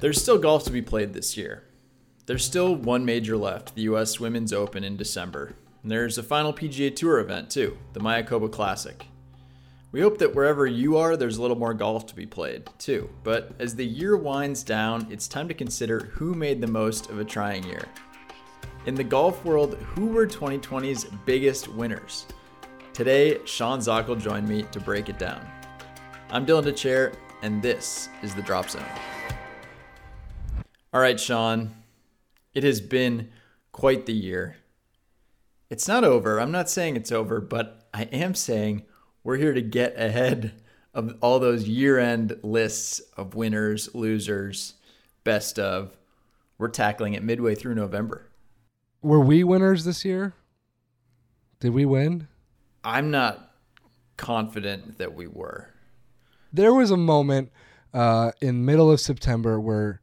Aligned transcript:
There's 0.00 0.22
still 0.22 0.38
golf 0.38 0.62
to 0.64 0.70
be 0.70 0.80
played 0.80 1.12
this 1.12 1.36
year. 1.36 1.64
There's 2.26 2.44
still 2.44 2.76
one 2.76 3.04
major 3.04 3.36
left, 3.36 3.74
the 3.74 3.82
US 3.82 4.20
Women's 4.20 4.52
Open 4.52 4.84
in 4.84 4.96
December. 4.96 5.54
And 5.82 5.90
there's 5.90 6.16
a 6.16 6.22
final 6.22 6.52
PGA 6.52 6.94
Tour 6.94 7.18
event 7.18 7.50
too, 7.50 7.76
the 7.94 8.00
Mayakoba 8.00 8.52
Classic. 8.52 9.06
We 9.90 10.00
hope 10.00 10.18
that 10.18 10.36
wherever 10.36 10.68
you 10.68 10.98
are, 10.98 11.16
there's 11.16 11.38
a 11.38 11.42
little 11.42 11.58
more 11.58 11.74
golf 11.74 12.06
to 12.06 12.14
be 12.14 12.26
played 12.26 12.70
too. 12.78 13.10
But 13.24 13.50
as 13.58 13.74
the 13.74 13.84
year 13.84 14.16
winds 14.16 14.62
down, 14.62 15.08
it's 15.10 15.26
time 15.26 15.48
to 15.48 15.54
consider 15.54 15.98
who 16.12 16.32
made 16.32 16.60
the 16.60 16.68
most 16.68 17.10
of 17.10 17.18
a 17.18 17.24
trying 17.24 17.64
year. 17.64 17.84
In 18.86 18.94
the 18.94 19.02
golf 19.02 19.44
world, 19.44 19.74
who 19.78 20.06
were 20.06 20.28
2020's 20.28 21.06
biggest 21.26 21.66
winners? 21.66 22.26
Today, 22.92 23.40
Sean 23.46 23.80
Zockel 23.80 24.20
joined 24.20 24.48
me 24.48 24.62
to 24.70 24.78
break 24.78 25.08
it 25.08 25.18
down. 25.18 25.44
I'm 26.30 26.46
Dylan 26.46 26.64
Dethier, 26.64 27.14
and 27.42 27.60
this 27.60 28.08
is 28.22 28.32
the 28.34 28.42
Drop 28.42 28.70
Zone. 28.70 29.17
All 30.98 31.02
right, 31.02 31.20
Sean, 31.20 31.76
it 32.54 32.64
has 32.64 32.80
been 32.80 33.28
quite 33.70 34.06
the 34.06 34.12
year. 34.12 34.56
It's 35.70 35.86
not 35.86 36.02
over. 36.02 36.40
I'm 36.40 36.50
not 36.50 36.68
saying 36.68 36.96
it's 36.96 37.12
over, 37.12 37.40
but 37.40 37.88
I 37.94 38.02
am 38.06 38.34
saying 38.34 38.82
we're 39.22 39.36
here 39.36 39.54
to 39.54 39.62
get 39.62 39.96
ahead 39.96 40.60
of 40.92 41.16
all 41.20 41.38
those 41.38 41.68
year 41.68 42.00
end 42.00 42.40
lists 42.42 42.98
of 43.16 43.36
winners, 43.36 43.94
losers, 43.94 44.74
best 45.22 45.56
of. 45.56 45.96
We're 46.58 46.66
tackling 46.66 47.14
it 47.14 47.22
midway 47.22 47.54
through 47.54 47.76
November. 47.76 48.26
Were 49.00 49.20
we 49.20 49.44
winners 49.44 49.84
this 49.84 50.04
year? 50.04 50.34
Did 51.60 51.74
we 51.74 51.84
win? 51.84 52.26
I'm 52.82 53.12
not 53.12 53.54
confident 54.16 54.98
that 54.98 55.14
we 55.14 55.28
were. 55.28 55.68
There 56.52 56.74
was 56.74 56.90
a 56.90 56.96
moment 56.96 57.52
uh, 57.94 58.32
in 58.40 58.64
middle 58.64 58.90
of 58.90 58.98
September 58.98 59.60
where 59.60 60.00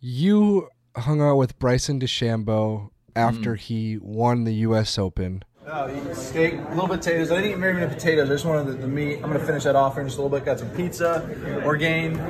you 0.00 0.68
hung 0.96 1.20
out 1.20 1.36
with 1.36 1.58
Bryson 1.58 2.00
DeChambeau 2.00 2.90
after 3.14 3.54
mm. 3.54 3.58
he 3.58 3.98
won 4.00 4.44
the 4.44 4.54
U.S. 4.54 4.98
Open. 4.98 5.44
Oh, 5.66 6.12
steak, 6.14 6.54
a 6.54 6.70
little 6.70 6.88
potatoes. 6.88 7.30
I 7.30 7.36
didn't 7.36 7.52
eat 7.52 7.58
very 7.58 7.74
many 7.74 7.86
potatoes. 7.86 8.28
I 8.28 8.34
just 8.34 8.44
wanted 8.44 8.66
the, 8.66 8.72
the 8.72 8.88
meat. 8.88 9.16
I'm 9.16 9.30
gonna 9.30 9.38
finish 9.38 9.64
that 9.64 9.76
off 9.76 9.98
in 9.98 10.06
just 10.06 10.18
a 10.18 10.22
little 10.22 10.36
bit. 10.36 10.44
Got 10.44 10.58
some 10.58 10.70
pizza, 10.70 11.62
Orgain. 11.64 12.20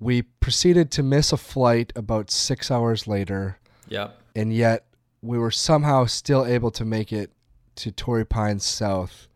We 0.00 0.22
proceeded 0.22 0.90
to 0.92 1.02
miss 1.02 1.32
a 1.32 1.36
flight 1.36 1.92
about 1.94 2.30
six 2.30 2.70
hours 2.70 3.06
later. 3.06 3.58
Yep. 3.88 4.18
And 4.34 4.52
yet 4.52 4.86
we 5.22 5.38
were 5.38 5.50
somehow 5.50 6.06
still 6.06 6.44
able 6.44 6.70
to 6.72 6.84
make 6.84 7.12
it 7.12 7.30
to 7.76 7.92
Torrey 7.92 8.24
Pines 8.24 8.64
South 8.64 9.28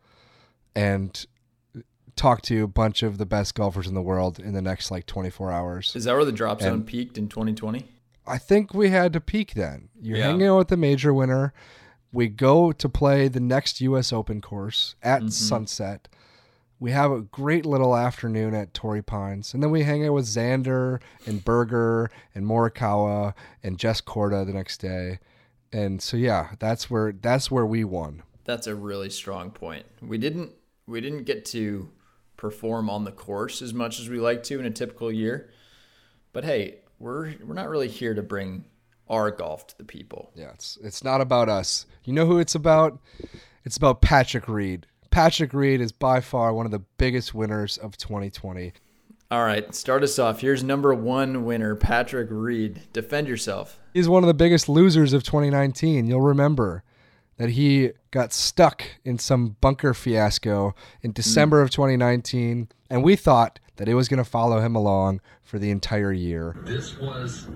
and 0.75 1.25
talk 2.19 2.41
to 2.41 2.63
a 2.63 2.67
bunch 2.67 3.01
of 3.01 3.17
the 3.17 3.25
best 3.25 3.55
golfers 3.55 3.87
in 3.87 3.93
the 3.93 4.01
world 4.01 4.39
in 4.39 4.53
the 4.53 4.61
next 4.61 4.91
like 4.91 5.05
24 5.05 5.51
hours. 5.51 5.95
Is 5.95 6.03
that 6.03 6.13
where 6.13 6.25
the 6.25 6.31
drop 6.31 6.61
zone 6.61 6.73
and 6.73 6.85
peaked 6.85 7.17
in 7.17 7.29
2020? 7.29 7.85
I 8.27 8.37
think 8.37 8.73
we 8.73 8.89
had 8.89 9.13
to 9.13 9.21
peak 9.21 9.53
then. 9.53 9.89
You're 9.99 10.17
yeah. 10.17 10.25
hanging 10.25 10.47
out 10.47 10.57
with 10.57 10.67
the 10.67 10.77
major 10.77 11.13
winner. 11.13 11.53
We 12.11 12.27
go 12.27 12.71
to 12.73 12.89
play 12.89 13.27
the 13.27 13.39
next 13.39 13.79
U.S. 13.81 14.11
Open 14.11 14.41
course 14.41 14.95
at 15.01 15.21
mm-hmm. 15.21 15.29
sunset. 15.29 16.09
We 16.79 16.91
have 16.91 17.11
a 17.11 17.21
great 17.21 17.65
little 17.65 17.95
afternoon 17.95 18.53
at 18.53 18.73
Torrey 18.73 19.01
Pines, 19.01 19.53
and 19.53 19.61
then 19.61 19.71
we 19.71 19.83
hang 19.83 20.05
out 20.05 20.13
with 20.13 20.25
Xander 20.25 21.01
and 21.25 21.43
Berger 21.43 22.09
and 22.35 22.45
Morikawa 22.45 23.33
and 23.63 23.77
Jess 23.77 24.01
Korda 24.01 24.45
the 24.45 24.53
next 24.53 24.79
day. 24.79 25.19
And 25.71 26.01
so 26.01 26.17
yeah, 26.17 26.51
that's 26.59 26.89
where 26.89 27.11
that's 27.11 27.51
where 27.51 27.65
we 27.65 27.83
won. 27.83 28.23
That's 28.43 28.67
a 28.67 28.75
really 28.75 29.09
strong 29.09 29.51
point. 29.51 29.85
We 30.01 30.17
didn't 30.17 30.51
we 30.87 31.01
didn't 31.01 31.23
get 31.23 31.45
to 31.45 31.89
perform 32.39 32.89
on 32.89 33.03
the 33.03 33.11
course 33.11 33.61
as 33.61 33.73
much 33.73 33.99
as 33.99 34.09
we 34.09 34.17
like 34.17 34.43
to 34.43 34.59
in 34.59 34.65
a 34.65 34.71
typical 34.71 35.11
year. 35.11 35.49
But 36.31 36.45
hey, 36.45 36.79
we're 36.97 37.33
we're 37.43 37.53
not 37.53 37.69
really 37.69 37.89
here 37.89 38.13
to 38.13 38.23
bring 38.23 38.63
our 39.09 39.29
golf 39.29 39.67
to 39.67 39.77
the 39.77 39.83
people. 39.83 40.31
Yeah, 40.35 40.51
it's 40.53 40.77
it's 40.81 41.03
not 41.03 41.21
about 41.21 41.49
us. 41.49 41.85
You 42.05 42.13
know 42.13 42.25
who 42.25 42.39
it's 42.39 42.55
about? 42.55 42.99
It's 43.65 43.77
about 43.77 44.01
Patrick 44.01 44.47
Reed. 44.47 44.87
Patrick 45.11 45.53
Reed 45.53 45.81
is 45.81 45.91
by 45.91 46.21
far 46.21 46.53
one 46.53 46.65
of 46.65 46.71
the 46.71 46.83
biggest 46.97 47.33
winners 47.33 47.77
of 47.77 47.97
2020. 47.97 48.71
All 49.31 49.43
right, 49.43 49.75
start 49.75 50.01
us 50.03 50.17
off. 50.17 50.39
Here's 50.39 50.63
number 50.63 50.93
one 50.93 51.45
winner, 51.45 51.75
Patrick 51.75 52.29
Reed. 52.31 52.81
Defend 52.93 53.27
yourself. 53.27 53.79
He's 53.93 54.07
one 54.07 54.23
of 54.23 54.27
the 54.27 54.33
biggest 54.33 54.69
losers 54.69 55.13
of 55.13 55.23
2019. 55.23 56.07
You'll 56.07 56.21
remember 56.21 56.83
that 57.39 57.51
he 57.51 57.91
got 58.11 58.33
stuck 58.33 58.83
in 59.05 59.17
some 59.17 59.55
bunker 59.61 59.93
fiasco 59.93 60.75
in 61.01 61.13
December 61.13 61.61
mm. 61.61 61.63
of 61.63 61.69
2019, 61.71 62.67
and 62.89 63.03
we 63.03 63.15
thought 63.15 63.59
that 63.77 63.87
it 63.87 63.93
was 63.93 64.09
going 64.09 64.23
to 64.23 64.29
follow 64.29 64.59
him 64.59 64.75
along 64.75 65.21
for 65.41 65.57
the 65.57 65.71
entire 65.71 66.11
year. 66.11 66.55
This 66.65 66.97
was 66.99 67.47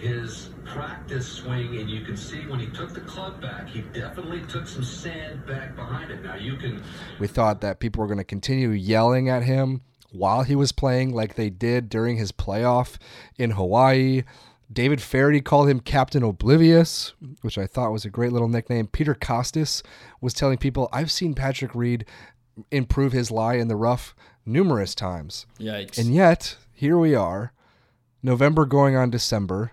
his 0.00 0.48
practice 0.64 1.26
swing, 1.26 1.76
and 1.76 1.88
you 1.88 2.00
can 2.00 2.16
see 2.16 2.46
when 2.46 2.58
he 2.58 2.66
took 2.68 2.94
the 2.94 3.02
club 3.02 3.42
back, 3.42 3.68
he 3.68 3.82
definitely 3.82 4.40
took 4.48 4.66
some 4.66 4.82
sand 4.82 5.46
back 5.46 5.76
behind 5.76 6.10
it. 6.10 6.22
Now 6.22 6.36
you 6.36 6.56
can. 6.56 6.82
We 7.20 7.26
thought 7.26 7.60
that 7.60 7.78
people 7.78 8.00
were 8.00 8.06
going 8.06 8.16
to 8.16 8.24
continue 8.24 8.70
yelling 8.70 9.28
at 9.28 9.42
him 9.42 9.82
while 10.12 10.44
he 10.44 10.56
was 10.56 10.72
playing, 10.72 11.14
like 11.14 11.34
they 11.34 11.50
did 11.50 11.90
during 11.90 12.16
his 12.16 12.32
playoff 12.32 12.96
in 13.36 13.50
Hawaii. 13.50 14.22
David 14.72 15.00
Feherty 15.00 15.40
called 15.40 15.68
him 15.68 15.80
Captain 15.80 16.22
Oblivious, 16.22 17.14
which 17.42 17.56
I 17.56 17.66
thought 17.66 17.92
was 17.92 18.04
a 18.04 18.10
great 18.10 18.32
little 18.32 18.48
nickname. 18.48 18.88
Peter 18.88 19.14
Kostis 19.14 19.82
was 20.20 20.34
telling 20.34 20.58
people, 20.58 20.88
I've 20.92 21.10
seen 21.10 21.34
Patrick 21.34 21.74
Reed 21.74 22.04
improve 22.70 23.12
his 23.12 23.30
lie 23.30 23.54
in 23.54 23.68
the 23.68 23.76
rough 23.76 24.14
numerous 24.44 24.94
times. 24.94 25.46
Yikes. 25.60 25.98
And 25.98 26.14
yet, 26.14 26.56
here 26.72 26.98
we 26.98 27.14
are, 27.14 27.52
November 28.22 28.66
going 28.66 28.96
on 28.96 29.10
December 29.10 29.72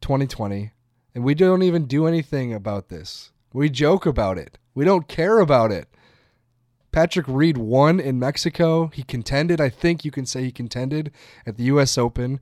2020, 0.00 0.72
and 1.14 1.24
we 1.24 1.34
don't 1.34 1.62
even 1.62 1.86
do 1.86 2.06
anything 2.06 2.54
about 2.54 2.88
this. 2.88 3.32
We 3.52 3.68
joke 3.68 4.06
about 4.06 4.38
it. 4.38 4.58
We 4.74 4.84
don't 4.84 5.08
care 5.08 5.40
about 5.40 5.72
it. 5.72 5.88
Patrick 6.92 7.26
Reed 7.28 7.56
won 7.56 8.00
in 8.00 8.18
Mexico. 8.18 8.88
He 8.88 9.02
contended. 9.02 9.60
I 9.60 9.68
think 9.68 10.04
you 10.04 10.10
can 10.10 10.26
say 10.26 10.42
he 10.44 10.52
contended 10.52 11.12
at 11.46 11.56
the 11.56 11.64
U.S. 11.64 11.96
Open. 11.96 12.40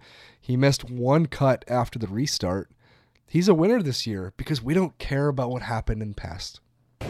He 0.49 0.57
missed 0.57 0.89
one 0.89 1.27
cut 1.27 1.63
after 1.69 1.99
the 1.99 2.07
restart. 2.07 2.71
He's 3.27 3.49
a 3.49 3.55
winner 3.55 3.83
this 3.83 4.07
year 4.07 4.33
because 4.39 4.63
we 4.63 4.73
don't 4.73 4.97
care 4.97 5.29
about 5.29 5.51
what 5.51 5.61
happened 5.61 6.01
in 6.01 6.09
the 6.09 6.15
past. 6.15 6.61
I 7.03 7.07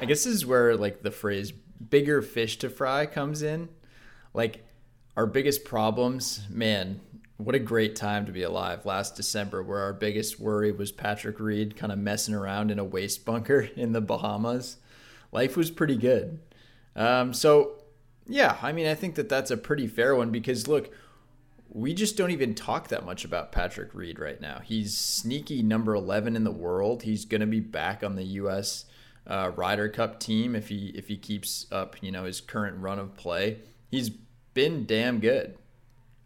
guess 0.00 0.24
this 0.24 0.32
is 0.34 0.46
where 0.46 0.74
like 0.78 1.02
the 1.02 1.10
phrase 1.10 1.52
bigger 1.52 2.22
fish 2.22 2.56
to 2.60 2.70
fry 2.70 3.04
comes 3.04 3.42
in. 3.42 3.68
Like 4.32 4.64
our 5.14 5.26
biggest 5.26 5.66
problems, 5.66 6.46
man, 6.48 7.02
what 7.36 7.54
a 7.54 7.58
great 7.58 7.96
time 7.96 8.24
to 8.24 8.32
be 8.32 8.44
alive 8.44 8.86
last 8.86 9.14
December 9.14 9.62
where 9.62 9.80
our 9.80 9.92
biggest 9.92 10.40
worry 10.40 10.72
was 10.72 10.90
Patrick 10.90 11.38
Reed 11.38 11.76
kind 11.76 11.92
of 11.92 11.98
messing 11.98 12.34
around 12.34 12.70
in 12.70 12.78
a 12.78 12.84
waste 12.84 13.26
bunker 13.26 13.60
in 13.76 13.92
the 13.92 14.00
Bahamas. 14.00 14.78
Life 15.32 15.54
was 15.54 15.70
pretty 15.70 15.98
good. 15.98 16.38
Um, 16.94 17.34
so 17.34 17.75
yeah, 18.28 18.56
I 18.62 18.72
mean, 18.72 18.86
I 18.86 18.94
think 18.94 19.14
that 19.16 19.28
that's 19.28 19.50
a 19.50 19.56
pretty 19.56 19.86
fair 19.86 20.14
one 20.14 20.30
because 20.30 20.66
look, 20.66 20.90
we 21.68 21.92
just 21.94 22.16
don't 22.16 22.30
even 22.30 22.54
talk 22.54 22.88
that 22.88 23.04
much 23.04 23.24
about 23.24 23.52
Patrick 23.52 23.94
Reed 23.94 24.18
right 24.18 24.40
now. 24.40 24.60
He's 24.64 24.96
sneaky 24.96 25.62
number 25.62 25.94
11 25.94 26.36
in 26.36 26.44
the 26.44 26.50
world. 26.50 27.02
He's 27.02 27.24
going 27.24 27.40
to 27.40 27.46
be 27.46 27.60
back 27.60 28.02
on 28.02 28.16
the 28.16 28.24
U.S. 28.24 28.86
Uh, 29.26 29.52
Ryder 29.54 29.88
Cup 29.88 30.18
team 30.20 30.54
if 30.54 30.68
he 30.68 30.92
if 30.94 31.08
he 31.08 31.16
keeps 31.16 31.66
up, 31.70 32.02
you 32.02 32.10
know, 32.10 32.24
his 32.24 32.40
current 32.40 32.78
run 32.78 32.98
of 32.98 33.14
play. 33.16 33.58
He's 33.90 34.10
been 34.54 34.86
damn 34.86 35.20
good. 35.20 35.58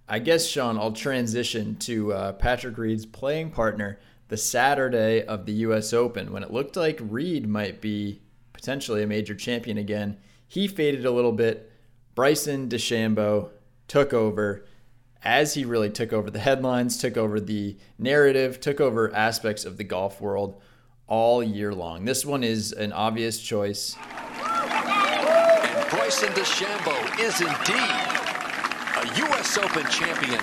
I 0.09 0.19
guess 0.19 0.47
Sean, 0.47 0.78
I'll 0.78 0.93
transition 0.93 1.77
to 1.81 2.12
uh, 2.12 2.32
Patrick 2.32 2.77
Reed's 2.77 3.06
playing 3.06 3.50
partner 3.50 3.99
the 4.28 4.37
Saturday 4.37 5.25
of 5.25 5.47
the 5.47 5.53
U.S. 5.53 5.93
Open 5.93 6.32
when 6.32 6.43
it 6.43 6.53
looked 6.53 6.77
like 6.77 6.99
Reed 7.00 7.49
might 7.49 7.81
be 7.81 8.21
potentially 8.53 9.03
a 9.03 9.06
major 9.06 9.34
champion 9.34 9.78
again. 9.78 10.17
He 10.47 10.69
faded 10.69 11.05
a 11.05 11.11
little 11.11 11.32
bit 11.32 11.69
Bryson 12.15 12.69
DeChambeau 12.69 13.51
took 13.89 14.12
over 14.12 14.65
as 15.23 15.55
he 15.55 15.65
really 15.65 15.91
took 15.91 16.12
over 16.12 16.31
the 16.31 16.39
headlines, 16.39 16.97
took 16.99 17.17
over 17.17 17.41
the 17.41 17.77
narrative, 17.99 18.61
took 18.61 18.81
over 18.81 19.15
aspects 19.15 19.65
of 19.65 19.77
the 19.77 19.85
golf 19.85 20.21
world 20.21 20.61
all 21.07 21.43
year 21.43 21.75
long. 21.75 22.05
This 22.05 22.25
one 22.25 22.43
is 22.43 22.73
an 22.73 22.93
obvious 22.93 23.41
choice. 23.41 23.97
And 23.99 25.91
Bryson 25.91 26.31
DeChambeau 26.31 27.21
is 27.21 27.41
indeed 27.41 28.11
a 28.97 29.19
U.S. 29.19 29.59
Open 29.59 29.85
champion. 29.91 30.41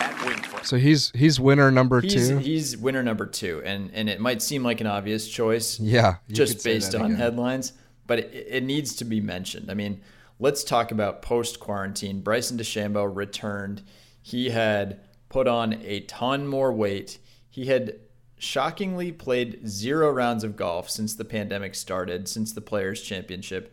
At 0.00 0.24
Winged 0.26 0.46
Foot. 0.46 0.66
So 0.66 0.76
he's 0.78 1.12
he's 1.14 1.38
winner 1.38 1.70
number 1.70 2.00
he's, 2.00 2.28
two. 2.28 2.38
He's 2.38 2.76
winner 2.76 3.02
number 3.02 3.26
two, 3.26 3.62
and 3.64 3.90
and 3.92 4.08
it 4.08 4.20
might 4.20 4.42
seem 4.42 4.64
like 4.64 4.80
an 4.80 4.86
obvious 4.86 5.28
choice, 5.28 5.78
yeah, 5.78 6.16
just 6.30 6.64
based 6.64 6.94
on 6.94 7.06
again. 7.06 7.16
headlines, 7.16 7.74
but 8.06 8.20
it, 8.20 8.46
it 8.48 8.64
needs 8.64 8.96
to 8.96 9.04
be 9.04 9.20
mentioned. 9.20 9.70
I 9.70 9.74
mean, 9.74 10.00
let's 10.42 10.64
talk 10.64 10.90
about 10.90 11.22
post 11.22 11.60
quarantine. 11.60 12.20
Bryson 12.20 12.58
DeChambeau 12.58 13.08
returned. 13.14 13.80
He 14.20 14.50
had 14.50 14.98
put 15.28 15.46
on 15.46 15.74
a 15.84 16.00
ton 16.00 16.48
more 16.48 16.72
weight. 16.72 17.18
He 17.48 17.66
had 17.66 18.00
shockingly 18.38 19.12
played 19.12 19.68
zero 19.68 20.10
rounds 20.10 20.42
of 20.42 20.56
golf 20.56 20.90
since 20.90 21.14
the 21.14 21.24
pandemic 21.24 21.76
started, 21.76 22.26
since 22.26 22.52
the 22.52 22.60
Players' 22.60 23.02
Championship. 23.02 23.72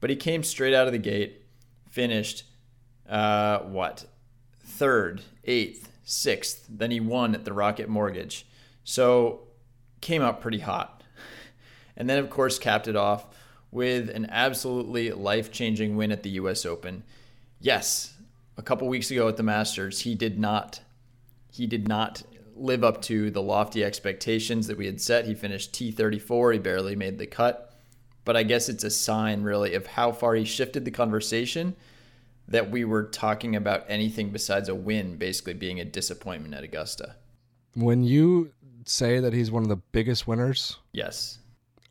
But 0.00 0.10
he 0.10 0.16
came 0.16 0.42
straight 0.42 0.74
out 0.74 0.88
of 0.88 0.92
the 0.92 0.98
gate, 0.98 1.42
finished 1.88 2.42
uh, 3.08 3.60
what 3.60 4.06
third, 4.64 5.22
eighth, 5.44 5.92
sixth. 6.02 6.66
Then 6.68 6.90
he 6.90 6.98
won 6.98 7.36
at 7.36 7.44
the 7.44 7.52
Rocket 7.52 7.88
Mortgage, 7.88 8.48
so 8.82 9.42
came 10.00 10.22
up 10.22 10.42
pretty 10.42 10.60
hot. 10.60 11.04
And 11.96 12.08
then, 12.08 12.18
of 12.18 12.30
course, 12.30 12.58
capped 12.58 12.88
it 12.88 12.96
off 12.96 13.26
with 13.70 14.10
an 14.10 14.26
absolutely 14.30 15.12
life 15.12 15.52
changing 15.52 15.96
win 15.96 16.12
at 16.12 16.22
the 16.22 16.30
U.S. 16.30 16.66
Open. 16.66 17.02
Yes, 17.60 18.14
a 18.56 18.62
couple 18.62 18.88
weeks 18.88 19.10
ago 19.10 19.28
at 19.28 19.36
the 19.36 19.42
Masters, 19.42 20.00
he 20.00 20.14
did 20.14 20.38
not 20.38 20.80
he 21.52 21.66
did 21.66 21.88
not 21.88 22.22
live 22.54 22.84
up 22.84 23.02
to 23.02 23.30
the 23.30 23.42
lofty 23.42 23.82
expectations 23.82 24.66
that 24.66 24.76
we 24.76 24.86
had 24.86 25.00
set. 25.00 25.26
He 25.26 25.34
finished 25.34 25.72
T34, 25.72 26.54
he 26.54 26.58
barely 26.58 26.94
made 26.94 27.18
the 27.18 27.26
cut. 27.26 27.74
But 28.24 28.36
I 28.36 28.42
guess 28.44 28.68
it's 28.68 28.84
a 28.84 28.90
sign 28.90 29.42
really 29.42 29.74
of 29.74 29.86
how 29.86 30.12
far 30.12 30.34
he 30.34 30.44
shifted 30.44 30.84
the 30.84 30.90
conversation 30.90 31.74
that 32.46 32.70
we 32.70 32.84
were 32.84 33.04
talking 33.04 33.56
about 33.56 33.84
anything 33.88 34.30
besides 34.30 34.68
a 34.68 34.74
win 34.74 35.16
basically 35.16 35.54
being 35.54 35.80
a 35.80 35.84
disappointment 35.84 36.54
at 36.54 36.62
Augusta. 36.62 37.16
When 37.74 38.04
you 38.04 38.52
say 38.84 39.20
that 39.20 39.32
he's 39.32 39.50
one 39.50 39.62
of 39.62 39.68
the 39.68 39.76
biggest 39.76 40.28
winners, 40.28 40.78
Yes. 40.92 41.39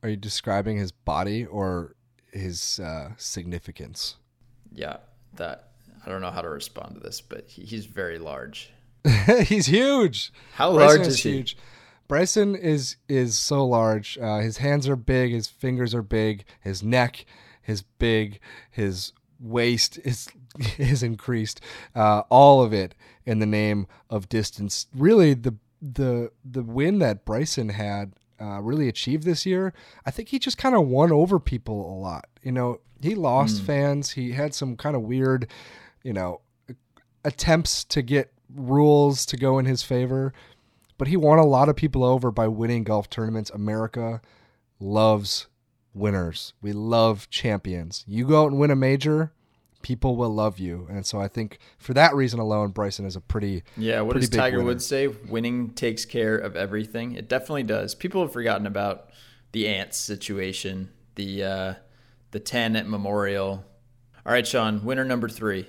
Are 0.04 0.10
you 0.10 0.18
describing 0.18 0.78
his 0.78 0.92
body 0.92 1.46
or 1.46 1.96
his 2.32 2.80
uh, 2.80 3.12
significance? 3.18 4.16
Yeah, 4.72 4.98
that 5.36 5.70
I 6.06 6.10
don't 6.10 6.22
know 6.22 6.32
how 6.32 6.42
to 6.42 6.50
respond 6.50 6.96
to 6.96 7.00
this, 7.02 7.22
but 7.22 7.48
he, 7.48 7.64
he's 7.64 7.86
very 7.86 8.20
large. 8.20 8.72
he's 9.46 9.68
huge. 9.68 10.32
How 10.54 10.74
Bryson 10.74 10.98
large 10.98 11.08
is 11.08 11.24
he? 11.24 11.32
huge. 11.32 11.58
Bryson 12.08 12.56
is 12.56 12.98
is 13.08 13.38
so 13.38 13.66
large. 13.66 14.18
Uh, 14.18 14.40
his 14.40 14.58
hands 14.58 14.88
are 14.88 14.96
big. 14.96 15.32
His 15.32 15.48
fingers 15.48 15.94
are 15.94 16.02
big. 16.02 16.44
His 16.62 16.82
neck 16.82 17.26
is 17.68 17.84
big. 17.84 18.40
His 18.72 19.14
waist 19.40 20.00
is 20.04 20.28
is 20.78 21.04
increased. 21.04 21.62
Uh, 21.96 22.24
all 22.30 22.64
of 22.64 22.74
it 22.74 22.96
in 23.26 23.40
the 23.40 23.46
name 23.46 23.88
of 24.10 24.28
distance. 24.28 24.88
Really, 24.94 25.34
the 25.34 25.56
the 25.82 26.32
the 26.44 26.64
win 26.64 27.00
that 27.00 27.26
Bryson 27.26 27.70
had 27.70 28.14
uh, 28.42 28.62
really 28.62 28.88
achieved 28.88 29.24
this 29.24 29.46
year. 29.46 29.74
I 30.06 30.12
think 30.12 30.30
he 30.30 30.40
just 30.40 30.58
kind 30.58 30.76
of 30.76 30.88
won 30.88 31.12
over 31.12 31.40
people 31.40 31.94
a 31.94 31.98
lot. 31.98 32.26
You 32.44 32.52
know, 32.52 32.80
he 33.02 33.16
lost 33.16 33.62
fans. 33.62 34.12
He 34.12 34.32
had 34.32 34.54
some 34.54 34.76
kind 34.76 34.96
of 34.96 35.04
weird, 35.04 35.48
you 36.04 36.14
know, 36.14 36.42
attempts 37.24 37.84
to 37.86 38.02
get 38.02 38.32
rules 38.54 39.26
to 39.28 39.38
go 39.38 39.60
in 39.60 39.66
his 39.66 39.84
favor, 39.84 40.34
but 40.98 41.08
he 41.08 41.18
won 41.18 41.40
a 41.40 41.46
lot 41.46 41.70
of 41.70 41.76
people 41.76 42.04
over 42.04 42.32
by 42.32 42.48
winning 42.48 42.84
golf 42.84 43.10
tournaments. 43.10 43.50
America 43.52 44.22
loves 44.80 45.48
winners. 45.94 46.54
We 46.62 46.72
love 46.72 47.30
champions. 47.30 48.04
You 48.08 48.26
go 48.26 48.44
out 48.44 48.52
and 48.52 48.60
win 48.60 48.72
a 48.72 48.76
major, 48.76 49.32
people 49.82 50.16
will 50.16 50.34
love 50.34 50.60
you. 50.60 50.88
And 50.90 51.06
so 51.06 51.20
I 51.20 51.28
think 51.28 51.60
for 51.78 51.94
that 51.94 52.16
reason 52.16 52.40
alone, 52.40 52.72
Bryson 52.72 53.06
is 53.06 53.16
a 53.16 53.22
pretty 53.22 53.64
Yeah, 53.78 54.02
what 54.02 54.14
pretty 54.14 54.28
does 54.28 54.36
Tiger. 54.36 54.64
Woods 54.64 54.86
say? 54.86 55.08
Winning 55.08 55.70
takes 55.70 56.06
care 56.06 56.36
of 56.36 56.56
everything. 56.56 57.14
It 57.14 57.30
definitely 57.30 57.64
does. 57.64 57.96
People 57.96 58.22
have 58.22 58.34
forgotten 58.34 58.68
about 58.68 59.10
the 59.52 59.68
ants 59.68 59.98
situation, 59.98 60.90
the 61.16 61.44
uh, 61.44 61.74
the 62.32 62.40
ten 62.40 62.76
at 62.76 62.88
Memorial. 62.88 63.66
All 64.26 64.34
right, 64.34 64.46
Sean, 64.46 64.84
winner 64.84 65.06
number 65.06 65.30
three. 65.30 65.66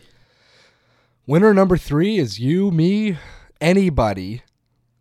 Winner 1.26 1.54
number 1.54 1.76
three 1.76 2.18
is 2.18 2.40
you, 2.40 2.70
me, 2.70 3.16
anybody 3.60 4.42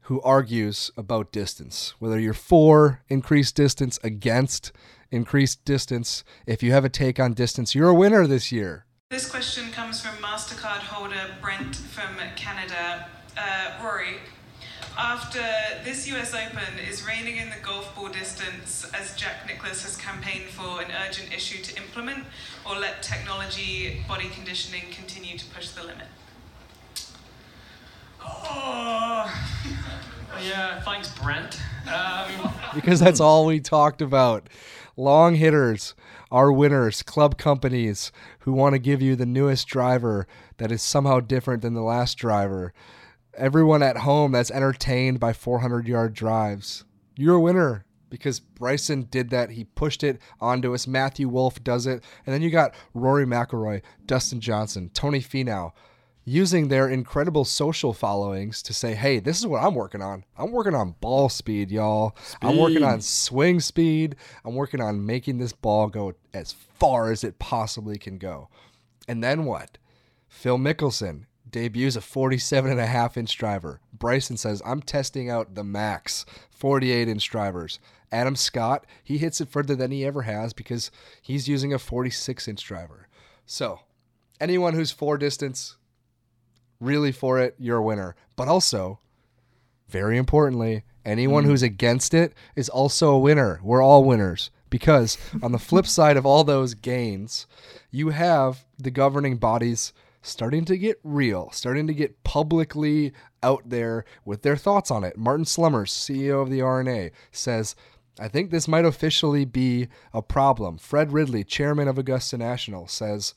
who 0.01 0.21
argues 0.21 0.91
about 0.95 1.31
distance. 1.31 1.93
Whether 1.99 2.19
you're 2.19 2.33
for 2.33 3.01
increased 3.09 3.55
distance, 3.55 3.99
against 4.03 4.71
increased 5.11 5.65
distance, 5.65 6.23
if 6.45 6.61
you 6.61 6.71
have 6.71 6.85
a 6.85 6.89
take 6.89 7.19
on 7.19 7.33
distance, 7.33 7.73
you're 7.73 7.89
a 7.89 7.93
winner 7.93 8.27
this 8.27 8.51
year. 8.51 8.85
This 9.11 9.27
question 9.27 9.71
comes 9.71 9.99
from 9.99 10.17
MasterCard 10.23 10.81
holder 10.81 11.33
Brent 11.41 11.75
from 11.75 12.15
Canada. 12.35 13.07
Uh, 13.35 13.71
Rory, 13.83 14.17
after 14.95 15.41
this 15.83 16.07
US 16.09 16.35
Open 16.35 16.77
is 16.87 17.03
reigning 17.07 17.37
in 17.37 17.49
the 17.49 17.55
golf 17.63 17.95
ball 17.95 18.09
distance 18.09 18.87
as 18.93 19.15
Jack 19.15 19.47
Nicklaus 19.47 19.81
has 19.81 19.97
campaigned 19.97 20.51
for 20.51 20.83
an 20.83 20.91
urgent 21.07 21.33
issue 21.33 21.59
to 21.63 21.75
implement 21.77 22.23
or 22.69 22.75
let 22.75 23.01
technology 23.01 23.99
body 24.07 24.29
conditioning 24.29 24.83
continue 24.91 25.39
to 25.39 25.45
push 25.47 25.69
the 25.69 25.81
limit? 25.81 26.05
Oh, 28.23 29.25
yeah, 30.39 30.81
thanks, 30.81 31.09
Brent. 31.17 31.59
Um, 31.91 32.53
because 32.75 32.99
that's 32.99 33.19
all 33.19 33.47
we 33.47 33.59
talked 33.59 34.03
about. 34.03 34.47
Long 34.95 35.33
hitters 35.33 35.95
are 36.31 36.51
winners, 36.51 37.01
club 37.03 37.37
companies 37.37 38.11
who 38.39 38.51
want 38.51 38.73
to 38.73 38.79
give 38.79 39.01
you 39.01 39.15
the 39.15 39.25
newest 39.25 39.67
driver 39.67 40.27
that 40.57 40.71
is 40.71 40.81
somehow 40.81 41.19
different 41.19 41.61
than 41.61 41.73
the 41.73 41.81
last 41.81 42.15
driver. 42.15 42.73
Everyone 43.35 43.83
at 43.83 43.97
home 43.97 44.31
that's 44.31 44.51
entertained 44.51 45.19
by 45.19 45.33
400 45.33 45.87
yard 45.87 46.13
drives. 46.13 46.85
You're 47.15 47.35
a 47.35 47.41
winner 47.41 47.85
because 48.09 48.39
Bryson 48.39 49.07
did 49.09 49.29
that. 49.29 49.51
He 49.51 49.63
pushed 49.63 50.03
it 50.03 50.19
onto 50.39 50.73
us. 50.73 50.87
Matthew 50.87 51.27
Wolff 51.29 51.63
does 51.63 51.85
it. 51.85 52.03
And 52.25 52.33
then 52.33 52.41
you 52.41 52.49
got 52.49 52.73
Rory 52.93 53.25
McIlroy, 53.25 53.81
Dustin 54.05 54.41
Johnson, 54.41 54.89
Tony 54.93 55.19
Finau 55.19 55.71
using 56.29 56.67
their 56.67 56.87
incredible 56.87 57.43
social 57.43 57.91
followings 57.91 58.61
to 58.61 58.71
say, 58.71 58.93
hey, 58.93 59.19
this 59.19 59.39
is 59.39 59.47
what 59.47 59.63
I'm 59.63 59.73
working 59.73 60.01
on. 60.01 60.23
I'm 60.37 60.51
working 60.51 60.75
on 60.75 60.95
ball 61.01 61.27
speed, 61.27 61.71
y'all. 61.71 62.15
I'm 62.41 62.55
working 62.55 62.83
on 62.83 63.01
swing 63.01 63.59
speed. 63.59 64.15
I'm 64.45 64.53
working 64.53 64.79
on 64.79 65.05
making 65.05 65.39
this 65.39 65.53
ball 65.53 65.87
go 65.87 66.13
as 66.31 66.51
far 66.51 67.11
as 67.11 67.23
it 67.23 67.39
possibly 67.39 67.97
can 67.97 68.19
go. 68.19 68.49
And 69.07 69.23
then 69.23 69.45
what? 69.45 69.79
Phil 70.27 70.59
Mickelson 70.59 71.25
debuts 71.49 71.95
a 71.95 72.01
47 72.01 72.69
and 72.69 72.79
a 72.79 72.85
half 72.85 73.17
inch 73.17 73.35
driver. 73.35 73.81
Bryson 73.91 74.37
says, 74.37 74.61
I'm 74.63 74.83
testing 74.83 75.31
out 75.31 75.55
the 75.55 75.63
max 75.63 76.27
48 76.51 77.07
inch 77.07 77.27
drivers. 77.27 77.79
Adam 78.11 78.35
Scott, 78.35 78.85
he 79.03 79.17
hits 79.17 79.41
it 79.41 79.49
further 79.49 79.75
than 79.75 79.89
he 79.89 80.05
ever 80.05 80.21
has 80.23 80.53
because 80.53 80.91
he's 81.23 81.47
using 81.47 81.73
a 81.73 81.79
46 81.79 82.47
inch 82.47 82.63
driver. 82.63 83.07
So, 83.47 83.79
anyone 84.39 84.75
who's 84.75 84.91
for 84.91 85.17
distance, 85.17 85.75
really 86.79 87.11
for 87.11 87.39
it, 87.39 87.55
you're 87.57 87.77
a 87.77 87.83
winner. 87.83 88.15
But 88.35 88.47
also, 88.47 88.99
very 89.87 90.17
importantly, 90.17 90.83
anyone 91.05 91.43
hmm. 91.43 91.49
who's 91.49 91.63
against 91.63 92.13
it 92.13 92.33
is 92.55 92.69
also 92.69 93.11
a 93.11 93.19
winner. 93.19 93.59
We're 93.63 93.83
all 93.83 94.03
winners. 94.03 94.51
Because 94.69 95.17
on 95.41 95.51
the 95.51 95.59
flip 95.59 95.87
side 95.87 96.15
of 96.17 96.25
all 96.25 96.43
those 96.43 96.75
gains, 96.75 97.47
you 97.89 98.09
have 98.09 98.65
the 98.77 98.91
governing 98.91 99.37
bodies 99.37 99.93
starting 100.21 100.65
to 100.65 100.77
get 100.77 100.99
real, 101.03 101.49
starting 101.51 101.87
to 101.87 101.93
get 101.93 102.23
publicly 102.23 103.13
out 103.41 103.69
there 103.69 104.05
with 104.25 104.41
their 104.41 104.57
thoughts 104.57 104.91
on 104.91 105.03
it. 105.03 105.17
Martin 105.17 105.45
Slumbers, 105.45 105.91
CEO 105.91 106.41
of 106.41 106.49
the 106.49 106.61
R&A, 106.61 107.11
says, 107.31 107.75
I 108.19 108.27
think 108.27 108.51
this 108.51 108.67
might 108.67 108.85
officially 108.85 109.45
be 109.45 109.87
a 110.13 110.21
problem. 110.21 110.77
Fred 110.77 111.13
Ridley, 111.13 111.43
chairman 111.43 111.87
of 111.87 111.97
Augusta 111.97 112.37
National, 112.37 112.87
says, 112.87 113.33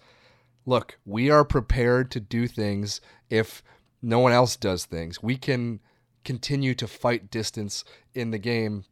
look, 0.66 0.98
we 1.04 1.30
are 1.30 1.44
prepared 1.44 2.10
to 2.12 2.20
do 2.20 2.46
things 2.46 3.00
if 3.30 3.62
no 4.00 4.18
one 4.18 4.32
else 4.32 4.56
does 4.56 4.84
things. 4.84 5.22
We 5.22 5.36
can 5.36 5.80
continue 6.24 6.74
to 6.74 6.86
fight 6.86 7.30
distance 7.30 7.84
in 8.14 8.30
the 8.30 8.38
game 8.38 8.84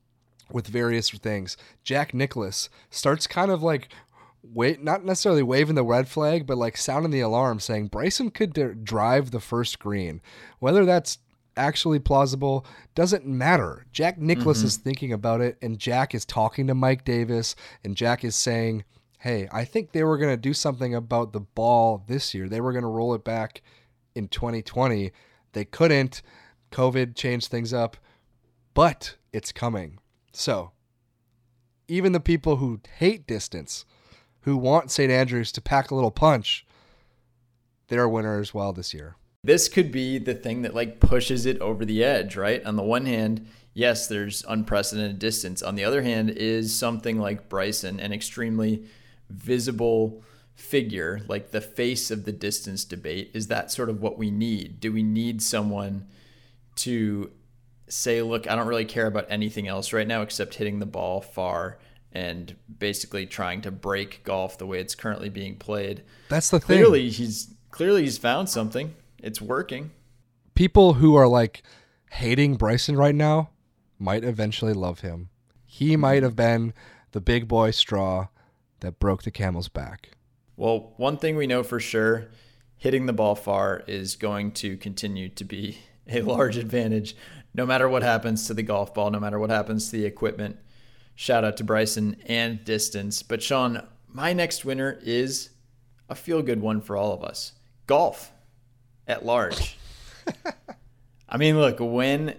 with 0.51 0.67
various 0.67 1.11
things. 1.11 1.57
Jack 1.85 2.13
Nicklaus 2.15 2.69
starts 2.91 3.27
kind 3.27 3.51
of 3.51 3.63
like 3.63 3.89
wait 4.43 4.83
not 4.83 5.05
necessarily 5.05 5.43
waving 5.43 5.75
the 5.75 5.85
red 5.85 6.09
flag 6.09 6.47
but 6.47 6.57
like 6.57 6.75
sounding 6.75 7.11
the 7.11 7.21
alarm 7.21 7.61
saying 7.61 7.87
Bryson 7.87 8.31
could 8.31 8.55
d- 8.55 8.69
drive 8.83 9.31
the 9.31 9.41
first 9.41 9.79
green. 9.79 10.21
Whether 10.59 10.85
that's 10.85 11.19
actually 11.57 11.99
plausible 11.99 12.65
doesn't 12.95 13.27
matter. 13.27 13.87
Jack 13.93 14.19
Nicklaus 14.19 14.59
mm-hmm. 14.59 14.67
is 14.67 14.77
thinking 14.77 15.13
about 15.13 15.41
it 15.41 15.59
and 15.61 15.79
Jack 15.79 16.15
is 16.15 16.25
talking 16.25 16.67
to 16.67 16.75
Mike 16.75 17.05
Davis 17.05 17.55
and 17.85 17.97
Jack 17.97 18.25
is 18.25 18.35
saying 18.35 18.85
hey, 19.21 19.47
I 19.53 19.65
think 19.67 19.93
they 19.93 20.03
were 20.03 20.17
going 20.17 20.33
to 20.33 20.37
do 20.37 20.55
something 20.55 20.95
about 20.95 21.33
the 21.33 21.41
ball 21.41 22.03
this 22.07 22.35
year. 22.35 22.49
They 22.49 22.61
were 22.61 22.73
going 22.73 22.85
to 22.85 22.89
roll 22.89 23.15
it 23.15 23.23
back 23.23 23.63
in 24.15 24.29
2020. 24.29 25.13
They 25.53 25.65
couldn't. 25.65 26.23
COVID 26.73 27.15
changed 27.15 27.49
things 27.49 27.75
up, 27.75 27.97
but 28.75 29.17
it's 29.33 29.53
coming. 29.53 29.99
So, 30.33 30.71
even 31.87 32.13
the 32.13 32.21
people 32.21 32.57
who 32.57 32.81
hate 32.99 33.27
distance, 33.27 33.85
who 34.43 34.57
want 34.57 34.91
St. 34.91 35.11
Andrews 35.11 35.53
to 35.53 35.61
pack 35.61 35.91
a 35.91 35.95
little 35.95 36.11
punch, 36.11 36.65
they're 37.89 38.05
a 38.05 38.09
winner 38.09 38.41
as 38.41 38.55
well 38.55 38.73
this 38.73 38.95
year. 38.95 39.17
This 39.43 39.69
could 39.69 39.93
be 39.93 40.19
the 40.19 40.35
thing 40.35 40.63
that 40.63 40.75
like 40.75 41.01
pushes 41.01 41.45
it 41.45 41.61
over 41.61 41.85
the 41.85 42.03
edge, 42.05 42.37
right? 42.37 42.65
On 42.65 42.77
the 42.77 42.83
one 42.83 43.05
hand, 43.05 43.47
yes, 43.75 44.07
there's 44.07 44.45
unprecedented 44.49 45.19
distance. 45.19 45.63
On 45.63 45.75
the 45.75 45.85
other 45.85 46.03
hand, 46.03 46.31
is 46.31 46.75
something 46.75 47.19
like 47.19 47.49
Bryson, 47.49 48.01
an 48.01 48.13
extremely 48.13 48.85
visible 49.31 50.23
figure, 50.55 51.23
like 51.27 51.51
the 51.51 51.61
face 51.61 52.11
of 52.11 52.25
the 52.25 52.33
distance 52.33 52.85
debate. 52.85 53.31
Is 53.33 53.49
that 53.49 53.71
sort 53.71 53.89
of 53.89 54.01
what 54.01 54.19
we 54.19 54.31
need? 54.31 54.81
Do 54.81 54.93
we 54.93 55.03
need 55.03 55.43
someone 55.43 56.07
to 56.77 57.31
say, 57.89 58.23
look, 58.23 58.49
I 58.49 58.55
don't 58.55 58.69
really 58.69 58.85
care 58.85 59.07
about 59.07 59.27
anything 59.29 59.67
else 59.67 59.93
right 59.93 60.07
now 60.07 60.23
except 60.23 60.55
hitting 60.55 60.79
the 60.79 60.87
ball 60.87 61.21
far 61.21 61.79
and 62.13 62.57
basically 62.79 63.27
trying 63.27 63.63
to 63.63 63.71
break 63.71 64.23
golf 64.25 64.59
the 64.59 64.67
way 64.67 64.81
it's 64.81 64.95
currently 64.95 65.29
being 65.29 65.57
played? 65.57 66.03
That's 66.29 66.51
the 66.51 66.61
thing. 66.61 66.77
Clearly, 66.79 67.09
he's 67.09 67.55
clearly 67.71 68.03
he's 68.03 68.19
found 68.19 68.49
something. 68.49 68.95
It's 69.23 69.41
working. 69.41 69.91
People 70.55 70.95
who 70.95 71.15
are 71.15 71.29
like 71.29 71.63
hating 72.11 72.57
Bryson 72.57 72.97
right 72.97 73.15
now 73.15 73.51
might 73.99 74.25
eventually 74.25 74.73
love 74.73 75.01
him. 75.01 75.31
He 75.65 75.97
might 75.97 76.23
have 76.23 76.37
been 76.37 76.75
the 77.13 77.21
big 77.21 77.49
boy 77.49 77.71
straw 77.71 78.29
that 78.81 78.99
broke 78.99 79.23
the 79.23 79.31
camel's 79.31 79.69
back. 79.69 80.11
Well, 80.57 80.93
one 80.97 81.17
thing 81.17 81.37
we 81.37 81.47
know 81.47 81.63
for 81.63 81.81
sure 81.81 82.29
hitting 82.77 83.07
the 83.07 83.13
ball 83.13 83.35
far 83.35 83.83
is 83.87 84.17
going 84.17 84.53
to 84.53 84.77
continue 84.77 85.29
to 85.29 85.45
be 85.45 85.79
a 86.09 86.21
large 86.23 86.57
advantage 86.57 87.15
no 87.53 87.67
matter 87.67 87.89
what 87.89 88.03
happens 88.03 88.47
to 88.47 88.55
the 88.55 88.63
golf 88.63 88.95
ball, 88.95 89.11
no 89.11 89.21
matter 89.21 89.39
what 89.39 89.51
happens 89.51 89.91
to 89.91 89.97
the 89.97 90.07
equipment. 90.07 90.57
Shout 91.15 91.45
out 91.45 91.57
to 91.59 91.65
Bryson 91.65 92.17
and 92.27 92.65
distance. 92.65 93.23
But 93.23 93.43
Sean, 93.43 93.87
my 94.09 94.33
next 94.33 94.65
winner 94.65 94.99
is 95.03 95.51
a 96.09 96.15
feel 96.15 96.43
good 96.43 96.61
one 96.61 96.81
for 96.81 96.97
all 96.97 97.13
of 97.13 97.23
us 97.23 97.53
golf 97.87 98.33
at 99.07 99.27
large. 99.27 99.77
I 101.29 101.37
mean, 101.37 101.59
look, 101.59 101.79
when 101.81 102.37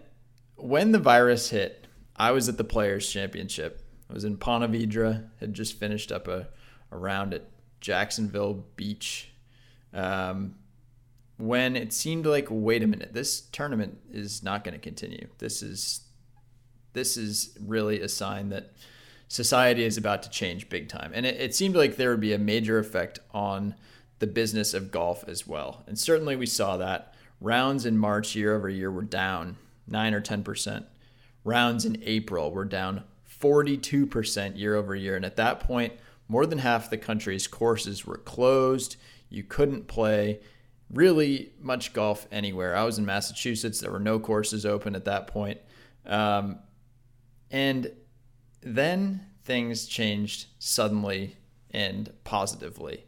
when 0.56 0.92
the 0.92 1.00
virus 1.00 1.50
hit, 1.50 1.88
I 2.16 2.32
was 2.32 2.48
at 2.48 2.58
the 2.58 2.64
Players 2.64 3.12
Championship. 3.12 3.81
I 4.12 4.14
was 4.14 4.26
in 4.26 4.36
Ponte 4.36 4.70
Vedra, 4.70 5.30
had 5.40 5.54
just 5.54 5.80
finished 5.80 6.12
up 6.12 6.28
a, 6.28 6.50
a 6.92 6.98
round 6.98 7.34
at 7.34 7.44
Jacksonville 7.80 8.66
Beach. 8.76 9.32
Um, 9.94 10.56
when 11.38 11.78
it 11.78 11.94
seemed 11.94 12.26
like, 12.26 12.48
wait 12.50 12.84
a 12.84 12.88
minute, 12.88 13.14
this 13.14 13.40
tournament 13.40 14.00
is 14.12 14.44
not 14.44 14.66
going 14.66 14.74
to 14.74 14.80
continue. 14.80 15.28
This 15.38 15.64
is 15.64 16.02
this 16.94 17.16
is 17.16 17.58
really 17.66 18.02
a 18.02 18.10
sign 18.10 18.50
that 18.50 18.74
society 19.30 19.86
is 19.86 19.96
about 19.96 20.22
to 20.24 20.30
change 20.30 20.68
big 20.68 20.90
time. 20.90 21.12
And 21.16 21.26
it, 21.26 21.40
it 21.40 21.56
seemed 21.56 21.78
like 21.78 21.96
there 21.96 22.10
would 22.12 22.20
be 22.20 22.34
a 22.34 22.38
major 22.38 22.80
effect 22.80 23.20
on 23.34 23.76
the 24.20 24.28
business 24.28 24.74
of 24.74 24.92
golf 24.92 25.24
as 25.26 25.48
well. 25.48 25.86
And 25.88 25.98
certainly 25.98 26.36
we 26.36 26.46
saw 26.46 26.76
that. 26.78 27.14
Rounds 27.40 27.86
in 27.86 27.98
March 27.98 28.36
year 28.36 28.54
over 28.54 28.68
year 28.70 28.92
were 28.92 29.04
down 29.04 29.56
9 29.88 30.14
or 30.14 30.20
10%. 30.20 30.84
Rounds 31.46 31.86
in 31.86 32.04
April 32.04 32.52
were 32.52 32.66
down 32.66 33.06
42% 33.42 34.58
year 34.58 34.76
over 34.76 34.96
year. 34.96 35.16
And 35.16 35.26
at 35.26 35.36
that 35.38 35.60
point, 35.60 35.94
more 36.28 36.46
than 36.46 36.60
half 36.60 36.90
the 36.90 36.98
country's 36.98 37.48
courses 37.48 38.06
were 38.06 38.18
closed. 38.18 38.96
You 39.30 39.44
couldn't 39.44 39.88
play 39.88 40.40
really 40.90 41.52
much 41.60 41.94
golf 41.94 42.28
anywhere. 42.32 42.76
I 42.76 42.84
was 42.84 42.98
in 42.98 43.06
Massachusetts. 43.06 43.80
There 43.80 43.92
were 43.92 44.00
no 44.00 44.20
courses 44.20 44.66
open 44.66 44.96
at 44.96 45.06
that 45.06 45.28
point. 45.28 45.60
Um, 46.06 46.60
and 47.50 47.92
then 48.62 49.26
things 49.44 49.88
changed 49.88 50.48
suddenly 50.60 51.36
and 51.72 52.12
positively. 52.24 53.06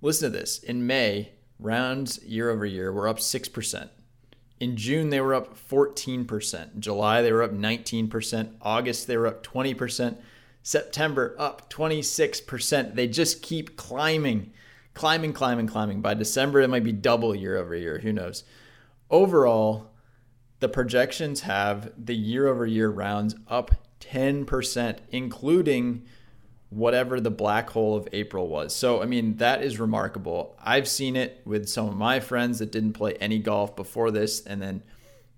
Listen 0.00 0.30
to 0.30 0.38
this. 0.38 0.58
In 0.58 0.86
May, 0.86 1.30
rounds 1.58 2.22
year 2.24 2.50
over 2.50 2.66
year 2.66 2.92
were 2.92 3.08
up 3.08 3.18
6%. 3.18 3.88
In 4.58 4.76
June, 4.76 5.10
they 5.10 5.20
were 5.20 5.34
up 5.34 5.56
14%. 5.68 6.74
In 6.74 6.80
July, 6.80 7.22
they 7.22 7.32
were 7.32 7.42
up 7.42 7.52
19%. 7.52 8.54
August, 8.62 9.06
they 9.06 9.16
were 9.16 9.26
up 9.26 9.44
20%. 9.44 10.18
September, 10.62 11.36
up 11.38 11.70
26%. 11.70 12.94
They 12.94 13.06
just 13.06 13.42
keep 13.42 13.76
climbing, 13.76 14.52
climbing, 14.94 15.32
climbing, 15.32 15.66
climbing. 15.66 16.00
By 16.00 16.14
December, 16.14 16.60
it 16.60 16.68
might 16.68 16.84
be 16.84 16.92
double 16.92 17.34
year 17.34 17.56
over 17.56 17.74
year. 17.74 17.98
Who 17.98 18.12
knows? 18.12 18.44
Overall, 19.10 19.92
the 20.60 20.68
projections 20.68 21.42
have 21.42 21.92
the 22.02 22.16
year 22.16 22.48
over 22.48 22.66
year 22.66 22.88
rounds 22.88 23.36
up 23.46 23.72
10%, 24.00 24.98
including 25.10 26.04
whatever 26.70 27.20
the 27.20 27.30
black 27.30 27.70
hole 27.70 27.96
of 27.96 28.08
April 28.12 28.48
was. 28.48 28.74
So, 28.74 29.02
I 29.02 29.06
mean, 29.06 29.36
that 29.36 29.62
is 29.62 29.78
remarkable. 29.78 30.56
I've 30.62 30.88
seen 30.88 31.16
it 31.16 31.40
with 31.44 31.68
some 31.68 31.88
of 31.88 31.96
my 31.96 32.20
friends 32.20 32.58
that 32.58 32.72
didn't 32.72 32.94
play 32.94 33.14
any 33.14 33.38
golf 33.38 33.76
before 33.76 34.10
this 34.10 34.44
and 34.44 34.60
then 34.60 34.82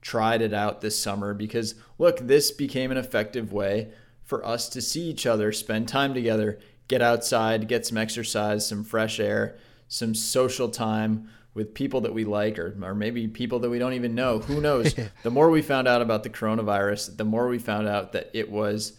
tried 0.01 0.41
it 0.41 0.55
out 0.55 0.81
this 0.81 0.99
summer 0.99 1.35
because, 1.35 1.75
look, 1.99 2.19
this 2.19 2.51
became 2.51 2.91
an 2.91 2.97
effective 2.97 3.53
way 3.53 3.91
for 4.25 4.45
us 4.45 4.69
to 4.71 4.81
see 4.81 5.03
each 5.03 5.27
other, 5.27 5.53
spend 5.53 5.89
time 5.89 6.15
together, 6.15 6.59
get 6.87 7.03
outside, 7.03 7.69
get 7.69 7.87
some 7.87 7.99
exercise, 7.99 8.67
some 8.67 8.85
fresh 8.85 9.21
air, 9.21 9.57
some 9.87 10.15
social 10.15 10.69
time 10.69 11.29
with 11.55 11.75
people 11.75 12.03
that 12.03 12.15
we 12.15 12.25
like 12.25 12.59
or, 12.59 12.77
or 12.83 12.95
maybe 12.95 13.27
people 13.27 13.59
that 13.59 13.71
we 13.71 13.79
don't 13.79 13.95
even 13.95 14.15
know. 14.15 14.39
Who 14.39 14.61
knows? 14.61 14.95
the 15.23 15.31
more 15.31 15.51
we 15.51 15.61
found 15.61 15.89
out 15.89 16.01
about 16.01 16.23
the 16.23 16.31
coronavirus, 16.31 17.17
the 17.17 17.25
more 17.25 17.49
we 17.49 17.59
found 17.59 17.89
out 17.89 18.13
that 18.13 18.31
it 18.33 18.51
was 18.51 18.99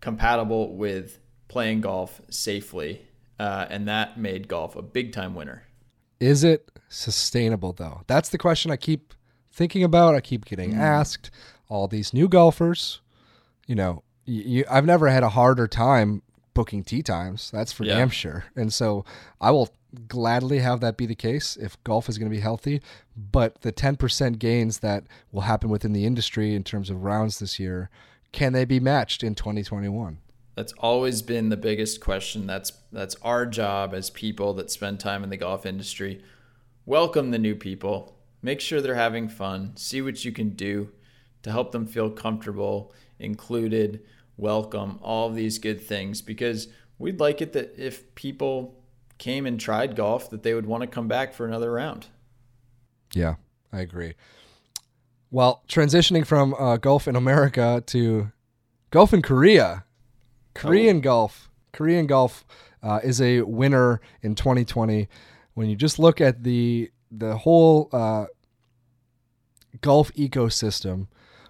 compatible 0.00 0.76
with 0.76 1.18
playing 1.48 1.80
golf 1.80 2.20
safely. 2.30 3.02
Uh, 3.38 3.66
and 3.68 3.88
that 3.88 4.18
made 4.18 4.48
golf 4.48 4.76
a 4.76 4.82
big 4.82 5.12
time 5.12 5.34
winner. 5.34 5.64
Is 6.20 6.44
it 6.44 6.70
sustainable 6.88 7.72
though? 7.72 8.02
That's 8.06 8.28
the 8.28 8.38
question 8.38 8.70
I 8.70 8.76
keep 8.76 9.12
thinking 9.52 9.82
about. 9.82 10.14
I 10.14 10.20
keep 10.20 10.44
getting 10.44 10.74
mm. 10.74 10.78
asked. 10.78 11.30
All 11.68 11.88
these 11.88 12.12
new 12.12 12.28
golfers, 12.28 13.00
you 13.66 13.74
know, 13.74 14.02
you, 14.26 14.64
I've 14.70 14.84
never 14.84 15.08
had 15.08 15.22
a 15.22 15.30
harder 15.30 15.66
time 15.66 16.22
booking 16.52 16.84
tee 16.84 17.02
times. 17.02 17.50
That's 17.50 17.72
for 17.72 17.84
yeah. 17.84 17.96
damn 17.96 18.10
sure. 18.10 18.44
And 18.54 18.72
so 18.72 19.04
I 19.40 19.50
will 19.50 19.70
gladly 20.08 20.58
have 20.60 20.80
that 20.80 20.96
be 20.96 21.06
the 21.06 21.14
case 21.14 21.56
if 21.56 21.82
golf 21.84 22.08
is 22.08 22.18
going 22.18 22.30
to 22.30 22.34
be 22.34 22.40
healthy. 22.40 22.80
But 23.16 23.62
the 23.62 23.72
10% 23.72 24.38
gains 24.38 24.78
that 24.78 25.04
will 25.32 25.42
happen 25.42 25.68
within 25.68 25.92
the 25.92 26.06
industry 26.06 26.54
in 26.54 26.64
terms 26.64 26.90
of 26.90 27.02
rounds 27.02 27.38
this 27.38 27.58
year, 27.58 27.90
can 28.32 28.52
they 28.52 28.64
be 28.64 28.80
matched 28.80 29.22
in 29.22 29.34
2021? 29.34 30.18
That's 30.54 30.72
always 30.74 31.22
been 31.22 31.48
the 31.48 31.56
biggest 31.56 32.00
question. 32.00 32.46
That's 32.46 32.72
that's 32.92 33.16
our 33.22 33.44
job 33.46 33.92
as 33.92 34.10
people 34.10 34.54
that 34.54 34.70
spend 34.70 35.00
time 35.00 35.24
in 35.24 35.30
the 35.30 35.36
golf 35.36 35.66
industry. 35.66 36.22
Welcome 36.86 37.30
the 37.30 37.38
new 37.38 37.54
people. 37.54 38.16
Make 38.42 38.60
sure 38.60 38.80
they're 38.80 38.94
having 38.94 39.28
fun. 39.28 39.76
See 39.76 40.02
what 40.02 40.24
you 40.24 40.30
can 40.30 40.50
do 40.50 40.90
to 41.42 41.50
help 41.50 41.72
them 41.72 41.86
feel 41.86 42.10
comfortable, 42.10 42.92
included, 43.18 44.02
welcome, 44.36 44.98
all 45.02 45.30
these 45.30 45.58
good 45.58 45.80
things 45.80 46.22
because 46.22 46.68
we'd 46.98 47.20
like 47.20 47.40
it 47.40 47.52
that 47.52 47.74
if 47.78 48.14
people 48.14 48.82
came 49.18 49.46
and 49.46 49.58
tried 49.58 49.96
golf 49.96 50.30
that 50.30 50.42
they 50.42 50.54
would 50.54 50.66
want 50.66 50.82
to 50.82 50.86
come 50.86 51.08
back 51.08 51.32
for 51.32 51.46
another 51.46 51.72
round. 51.72 52.06
Yeah, 53.12 53.36
I 53.72 53.80
agree. 53.80 54.14
Well, 55.30 55.62
transitioning 55.68 56.26
from 56.26 56.54
uh, 56.54 56.76
golf 56.76 57.08
in 57.08 57.16
America 57.16 57.82
to 57.86 58.32
golf 58.90 59.12
in 59.12 59.22
Korea, 59.22 59.83
Korean 60.54 60.98
oh. 60.98 61.00
golf, 61.00 61.50
Korean 61.72 62.06
golf 62.06 62.44
uh, 62.82 63.00
is 63.02 63.20
a 63.20 63.42
winner 63.42 64.00
in 64.22 64.34
2020. 64.34 65.08
When 65.54 65.68
you 65.68 65.76
just 65.76 65.98
look 65.98 66.20
at 66.20 66.42
the 66.42 66.90
the 67.10 67.36
whole 67.38 67.88
uh, 67.92 68.26
golf 69.80 70.12
ecosystem, 70.14 71.06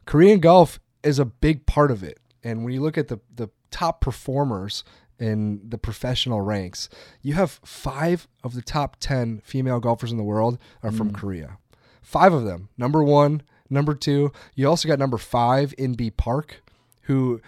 Korean 0.07 0.41
golf 0.41 0.81
is 1.03 1.19
a 1.19 1.25
big 1.25 1.67
part 1.67 1.91
of 1.91 2.03
it. 2.03 2.19
And 2.43 2.65
when 2.65 2.73
you 2.73 2.83
look 2.83 2.99
at 2.99 3.09
the 3.09 3.21
the 3.35 3.49
top 3.71 4.01
performers 4.01 4.85
in 5.19 5.61
the 5.69 5.79
professional 5.79 6.41
ranks, 6.41 6.89
you 7.23 7.35
have 7.35 7.61
five 7.65 8.29
of 8.43 8.55
the 8.55 8.63
top 8.63 8.97
10 9.01 9.41
female 9.45 9.81
golfers 9.81 10.11
in 10.11 10.19
the 10.19 10.25
world 10.25 10.59
are 10.83 10.93
from 10.93 11.11
mm. 11.11 11.15
Korea. 11.15 11.59
Five 12.03 12.33
of 12.33 12.45
them. 12.45 12.69
Number 12.77 13.03
one, 13.03 13.43
number 13.71 13.95
two. 13.95 14.33
You 14.55 14.69
also 14.69 14.89
got 14.89 14.99
number 14.99 15.19
five, 15.19 15.75
Inbee 15.79 16.17
Park, 16.17 16.63
who, 17.03 17.41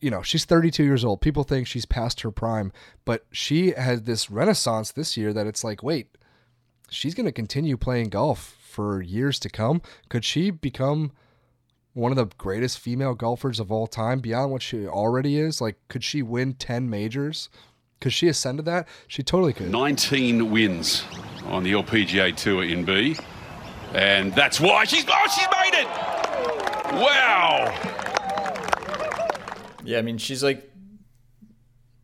you 0.00 0.10
know, 0.10 0.22
she's 0.22 0.44
32 0.44 0.84
years 0.84 1.04
old. 1.04 1.20
People 1.20 1.44
think 1.44 1.66
she's 1.66 1.86
past 1.86 2.20
her 2.20 2.30
prime, 2.30 2.72
but 3.04 3.24
she 3.30 3.72
had 3.72 4.06
this 4.06 4.30
renaissance 4.30 4.92
this 4.92 5.16
year 5.16 5.32
that 5.32 5.46
it's 5.46 5.64
like, 5.64 5.82
wait, 5.82 6.16
she's 6.88 7.14
going 7.14 7.26
to 7.26 7.32
continue 7.32 7.76
playing 7.76 8.08
golf 8.08 8.56
for 8.62 9.02
years 9.02 9.38
to 9.40 9.48
come. 9.48 9.82
Could 10.08 10.24
she 10.24 10.50
become 10.50 11.12
one 11.92 12.12
of 12.12 12.16
the 12.16 12.28
greatest 12.38 12.78
female 12.78 13.14
golfers 13.14 13.58
of 13.58 13.72
all 13.72 13.86
time 13.86 14.20
beyond 14.20 14.52
what 14.52 14.62
she 14.62 14.86
already 14.86 15.38
is? 15.38 15.60
Like, 15.60 15.76
could 15.88 16.04
she 16.04 16.22
win 16.22 16.54
10 16.54 16.88
majors? 16.88 17.48
Could 18.00 18.12
she 18.12 18.28
ascend 18.28 18.58
to 18.58 18.62
that? 18.64 18.88
She 19.08 19.22
totally 19.22 19.52
could. 19.52 19.70
19 19.70 20.50
wins 20.50 21.04
on 21.44 21.62
the 21.62 21.72
LPGA 21.72 22.34
Tour 22.34 22.64
Inbee. 22.64 23.22
And 23.92 24.32
that's 24.34 24.60
why 24.60 24.84
she's, 24.84 25.04
oh, 25.08 25.26
she's 25.34 25.48
made 25.50 25.80
it! 25.80 25.88
Wow! 26.94 27.99
Yeah, 29.90 29.98
I 29.98 30.02
mean, 30.02 30.18
she's 30.18 30.44
like, 30.44 30.70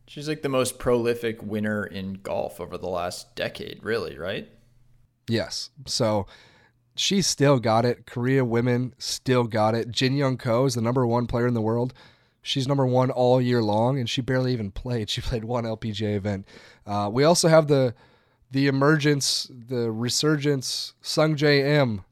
she's 0.07 0.27
like 0.27 0.41
the 0.41 0.49
most 0.49 0.77
prolific 0.77 1.41
winner 1.41 1.85
in 1.85 2.15
golf 2.21 2.59
over 2.59 2.77
the 2.77 2.89
last 2.89 3.33
decade, 3.33 3.81
really, 3.81 4.17
right? 4.17 4.49
Yes. 5.29 5.69
So, 5.85 6.27
she 6.97 7.21
still 7.21 7.59
got 7.59 7.85
it. 7.85 8.05
Korea 8.05 8.43
women 8.43 8.93
still 8.97 9.45
got 9.45 9.73
it. 9.73 9.89
Jin 9.89 10.17
Young 10.17 10.35
Ko 10.35 10.65
is 10.65 10.75
the 10.75 10.81
number 10.81 11.07
one 11.07 11.27
player 11.27 11.47
in 11.47 11.53
the 11.53 11.61
world. 11.61 11.93
She's 12.41 12.67
number 12.67 12.85
one 12.85 13.09
all 13.09 13.41
year 13.41 13.61
long, 13.61 13.97
and 13.97 14.09
she 14.09 14.19
barely 14.19 14.51
even 14.51 14.69
played. 14.69 15.09
She 15.17 15.21
played 15.21 15.45
one 15.45 15.63
LPGA 15.63 16.17
event. 16.17 16.45
Uh, 16.85 17.09
we 17.09 17.23
also 17.23 17.47
have 17.47 17.67
the 17.69 17.95
the 18.51 18.67
emergence, 18.67 19.49
the 19.49 19.91
resurgence, 19.91 20.93
Sungjae 21.01 21.65
Im, 21.65 22.03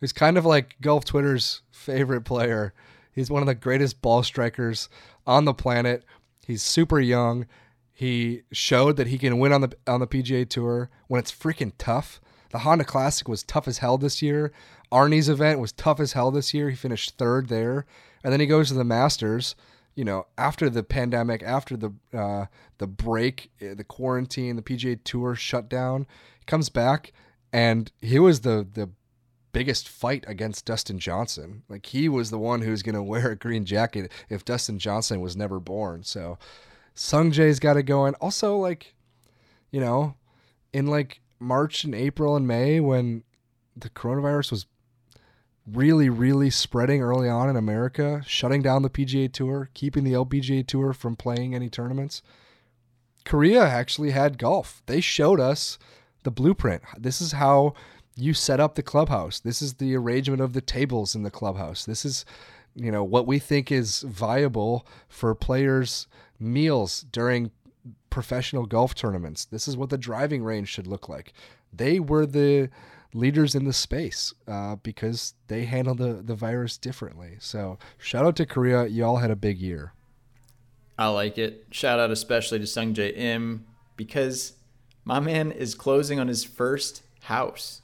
who's 0.00 0.12
kind 0.12 0.36
of 0.36 0.44
like 0.44 0.76
golf 0.82 1.06
Twitter's 1.06 1.62
favorite 1.70 2.26
player. 2.26 2.74
He's 3.16 3.30
one 3.30 3.42
of 3.42 3.46
the 3.46 3.54
greatest 3.54 4.02
ball 4.02 4.22
strikers 4.22 4.90
on 5.26 5.46
the 5.46 5.54
planet. 5.54 6.04
He's 6.46 6.62
super 6.62 7.00
young. 7.00 7.46
He 7.90 8.42
showed 8.52 8.98
that 8.98 9.06
he 9.06 9.16
can 9.16 9.38
win 9.38 9.54
on 9.54 9.62
the 9.62 9.72
on 9.86 10.00
the 10.00 10.06
PGA 10.06 10.46
Tour 10.46 10.90
when 11.08 11.18
it's 11.18 11.32
freaking 11.32 11.72
tough. 11.78 12.20
The 12.50 12.58
Honda 12.58 12.84
Classic 12.84 13.26
was 13.26 13.42
tough 13.42 13.66
as 13.66 13.78
hell 13.78 13.96
this 13.96 14.20
year. 14.20 14.52
Arnie's 14.92 15.30
event 15.30 15.60
was 15.60 15.72
tough 15.72 15.98
as 15.98 16.12
hell 16.12 16.30
this 16.30 16.52
year. 16.52 16.68
He 16.68 16.76
finished 16.76 17.16
third 17.16 17.48
there, 17.48 17.86
and 18.22 18.34
then 18.34 18.40
he 18.40 18.46
goes 18.46 18.68
to 18.68 18.74
the 18.74 18.84
Masters. 18.84 19.56
You 19.94 20.04
know, 20.04 20.26
after 20.36 20.68
the 20.68 20.82
pandemic, 20.82 21.42
after 21.42 21.74
the 21.74 21.94
uh, 22.12 22.46
the 22.76 22.86
break, 22.86 23.50
eh, 23.62 23.72
the 23.72 23.82
quarantine, 23.82 24.56
the 24.56 24.62
PGA 24.62 25.02
Tour 25.02 25.34
shut 25.34 25.70
down, 25.70 26.06
he 26.38 26.44
comes 26.44 26.68
back, 26.68 27.14
and 27.50 27.90
he 28.02 28.18
was 28.18 28.42
the 28.42 28.68
the 28.70 28.90
biggest 29.56 29.88
fight 29.88 30.22
against 30.28 30.66
Dustin 30.66 30.98
Johnson. 30.98 31.62
Like 31.66 31.86
he 31.86 32.10
was 32.10 32.28
the 32.28 32.38
one 32.38 32.60
who's 32.60 32.82
going 32.82 32.94
to 32.96 33.02
wear 33.02 33.30
a 33.30 33.36
green 33.36 33.64
jacket 33.64 34.12
if 34.28 34.44
Dustin 34.44 34.78
Johnson 34.78 35.22
was 35.22 35.34
never 35.34 35.58
born. 35.58 36.02
So 36.02 36.38
Sung 36.94 37.30
Jae's 37.30 37.58
got 37.58 37.78
it 37.78 37.84
going. 37.84 38.14
Also, 38.16 38.58
like, 38.58 38.94
you 39.70 39.80
know, 39.80 40.14
in 40.74 40.86
like 40.86 41.22
March 41.38 41.84
and 41.84 41.94
April 41.94 42.36
and 42.36 42.46
May 42.46 42.80
when 42.80 43.24
the 43.74 43.88
coronavirus 43.88 44.50
was 44.50 44.66
really, 45.66 46.10
really 46.10 46.50
spreading 46.50 47.00
early 47.00 47.28
on 47.28 47.48
in 47.48 47.56
America, 47.56 48.22
shutting 48.26 48.60
down 48.60 48.82
the 48.82 48.90
PGA 48.90 49.32
Tour, 49.32 49.70
keeping 49.72 50.04
the 50.04 50.12
LPGA 50.12 50.66
Tour 50.66 50.92
from 50.92 51.16
playing 51.16 51.54
any 51.54 51.70
tournaments. 51.70 52.20
Korea 53.24 53.64
actually 53.64 54.10
had 54.10 54.36
golf. 54.36 54.82
They 54.84 55.00
showed 55.00 55.40
us 55.40 55.78
the 56.24 56.30
blueprint. 56.30 56.82
This 56.98 57.22
is 57.22 57.32
how 57.32 57.72
you 58.16 58.34
set 58.34 58.60
up 58.60 58.74
the 58.74 58.82
clubhouse. 58.82 59.38
This 59.40 59.60
is 59.60 59.74
the 59.74 59.94
arrangement 59.94 60.40
of 60.40 60.54
the 60.54 60.60
tables 60.60 61.14
in 61.14 61.22
the 61.22 61.30
clubhouse. 61.30 61.84
This 61.84 62.04
is, 62.04 62.24
you 62.74 62.90
know, 62.90 63.04
what 63.04 63.26
we 63.26 63.38
think 63.38 63.70
is 63.70 64.02
viable 64.02 64.86
for 65.08 65.34
players' 65.34 66.06
meals 66.40 67.04
during 67.12 67.50
professional 68.10 68.64
golf 68.66 68.94
tournaments. 68.94 69.44
This 69.44 69.68
is 69.68 69.76
what 69.76 69.90
the 69.90 69.98
driving 69.98 70.42
range 70.42 70.68
should 70.68 70.86
look 70.86 71.08
like. 71.08 71.34
They 71.72 72.00
were 72.00 72.24
the 72.24 72.70
leaders 73.12 73.54
in 73.54 73.64
the 73.64 73.72
space 73.72 74.34
uh, 74.48 74.76
because 74.76 75.34
they 75.48 75.64
handled 75.64 75.98
the, 75.98 76.22
the 76.22 76.34
virus 76.34 76.78
differently. 76.78 77.36
So 77.38 77.78
shout 77.98 78.24
out 78.24 78.36
to 78.36 78.46
Korea. 78.46 78.86
Y'all 78.86 79.16
had 79.16 79.30
a 79.30 79.36
big 79.36 79.58
year. 79.58 79.92
I 80.98 81.08
like 81.08 81.36
it. 81.36 81.66
Shout 81.70 81.98
out 81.98 82.10
especially 82.10 82.58
to 82.58 82.64
Sungjae 82.64 83.16
Im 83.16 83.66
because 83.96 84.54
my 85.04 85.20
man 85.20 85.52
is 85.52 85.74
closing 85.74 86.18
on 86.18 86.28
his 86.28 86.44
first 86.44 87.02
house. 87.22 87.82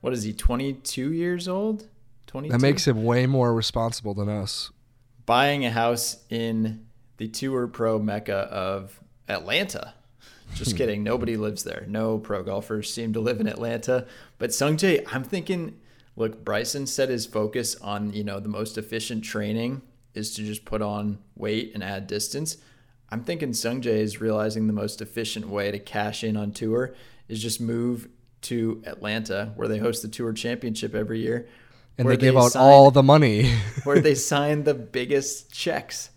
What 0.00 0.12
is 0.12 0.22
he, 0.22 0.32
22 0.32 1.12
years 1.12 1.48
old? 1.48 1.88
22? 2.28 2.52
That 2.52 2.60
makes 2.60 2.86
him 2.86 3.04
way 3.04 3.26
more 3.26 3.54
responsible 3.54 4.14
than 4.14 4.28
us. 4.28 4.70
Buying 5.26 5.64
a 5.64 5.70
house 5.70 6.24
in 6.30 6.86
the 7.16 7.28
Tour 7.28 7.66
Pro 7.66 7.98
mecca 7.98 8.48
of 8.50 9.00
Atlanta. 9.28 9.94
Just 10.54 10.76
kidding. 10.78 11.02
Nobody 11.02 11.36
lives 11.36 11.64
there. 11.64 11.84
No 11.88 12.18
pro 12.18 12.42
golfers 12.42 12.92
seem 12.92 13.12
to 13.12 13.20
live 13.20 13.40
in 13.40 13.46
Atlanta. 13.46 14.06
But 14.38 14.50
Sungjae, 14.50 15.04
I'm 15.12 15.24
thinking, 15.24 15.78
look, 16.16 16.44
Bryson 16.44 16.86
said 16.86 17.08
his 17.08 17.26
focus 17.26 17.76
on, 17.76 18.12
you 18.12 18.24
know, 18.24 18.40
the 18.40 18.48
most 18.48 18.78
efficient 18.78 19.24
training 19.24 19.82
is 20.14 20.34
to 20.34 20.42
just 20.42 20.64
put 20.64 20.80
on 20.82 21.18
weight 21.36 21.72
and 21.74 21.82
add 21.82 22.06
distance. 22.06 22.56
I'm 23.10 23.24
thinking 23.24 23.50
Sungjae 23.50 23.86
is 23.86 24.20
realizing 24.20 24.66
the 24.66 24.72
most 24.72 25.00
efficient 25.00 25.48
way 25.48 25.70
to 25.70 25.78
cash 25.78 26.22
in 26.22 26.36
on 26.36 26.52
tour 26.52 26.94
is 27.28 27.42
just 27.42 27.60
move 27.60 28.08
to 28.42 28.82
Atlanta, 28.86 29.52
where 29.56 29.68
they 29.68 29.78
host 29.78 30.02
the 30.02 30.08
Tour 30.08 30.32
Championship 30.32 30.94
every 30.94 31.20
year, 31.20 31.48
and 31.96 32.08
they 32.08 32.16
give 32.16 32.36
out 32.36 32.52
sign, 32.52 32.62
all 32.62 32.90
the 32.90 33.02
money, 33.02 33.50
where 33.84 34.00
they 34.00 34.14
sign 34.14 34.64
the 34.64 34.74
biggest 34.74 35.52
checks. 35.52 36.10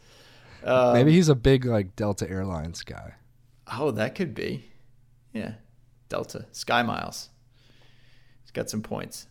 Um, 0.64 0.94
Maybe 0.94 1.14
he's 1.14 1.30
a 1.30 1.36
big 1.36 1.66
like 1.66 1.96
Delta 1.96 2.30
Airlines 2.30 2.84
guy. 2.84 3.16
Oh, 3.74 3.92
that 3.92 4.16
could 4.16 4.34
be. 4.34 4.66
Yeah, 5.34 5.54
Delta 6.10 6.46
Sky 6.52 6.84
Miles. 6.84 7.30
He's 8.44 8.52
got 8.52 8.70
some 8.70 8.82
points. 8.82 9.28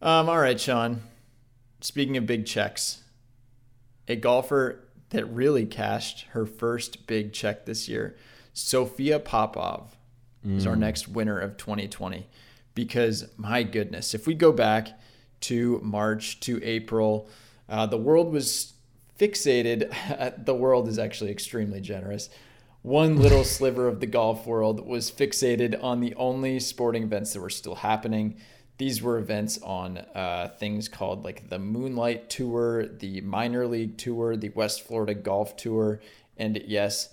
Um, 0.00 0.28
all 0.28 0.38
right, 0.38 0.58
Sean. 0.58 1.02
Speaking 1.82 2.16
of 2.16 2.26
big 2.26 2.46
checks, 2.46 3.02
a 4.06 4.16
golfer 4.16 4.84
that 5.10 5.24
really 5.26 5.66
cashed 5.66 6.26
her 6.30 6.46
first 6.46 7.06
big 7.06 7.32
check 7.32 7.66
this 7.66 7.88
year, 7.88 8.16
Sophia 8.52 9.18
Popov, 9.18 9.96
mm. 10.46 10.56
is 10.56 10.66
our 10.66 10.74
mm. 10.74 10.80
next 10.80 11.08
winner 11.08 11.38
of 11.38 11.56
2020. 11.56 12.26
Because 12.74 13.26
my 13.36 13.62
goodness, 13.62 14.14
if 14.14 14.26
we 14.26 14.34
go 14.34 14.52
back 14.52 14.88
to 15.42 15.80
March 15.82 16.40
to 16.40 16.62
April, 16.62 17.28
uh, 17.68 17.86
the 17.86 17.96
world 17.96 18.32
was 18.32 18.74
fixated. 19.18 19.92
the 20.44 20.54
world 20.54 20.88
is 20.88 20.98
actually 20.98 21.30
extremely 21.30 21.80
generous 21.80 22.30
one 22.82 23.16
little 23.16 23.44
sliver 23.58 23.86
of 23.88 24.00
the 24.00 24.06
golf 24.06 24.46
world 24.46 24.86
was 24.86 25.10
fixated 25.10 25.82
on 25.82 26.00
the 26.00 26.14
only 26.14 26.60
sporting 26.60 27.02
events 27.02 27.32
that 27.32 27.40
were 27.40 27.50
still 27.50 27.76
happening. 27.76 28.36
These 28.78 29.02
were 29.02 29.18
events 29.18 29.60
on 29.62 29.98
uh, 29.98 30.50
things 30.58 30.88
called 30.88 31.24
like 31.24 31.50
the 31.50 31.58
Moonlight 31.58 32.30
Tour, 32.30 32.86
the 32.86 33.20
Minor 33.20 33.66
League 33.66 33.98
Tour, 33.98 34.36
the 34.36 34.48
West 34.50 34.86
Florida 34.86 35.14
Golf 35.14 35.56
Tour, 35.56 36.00
and 36.38 36.62
yes, 36.66 37.10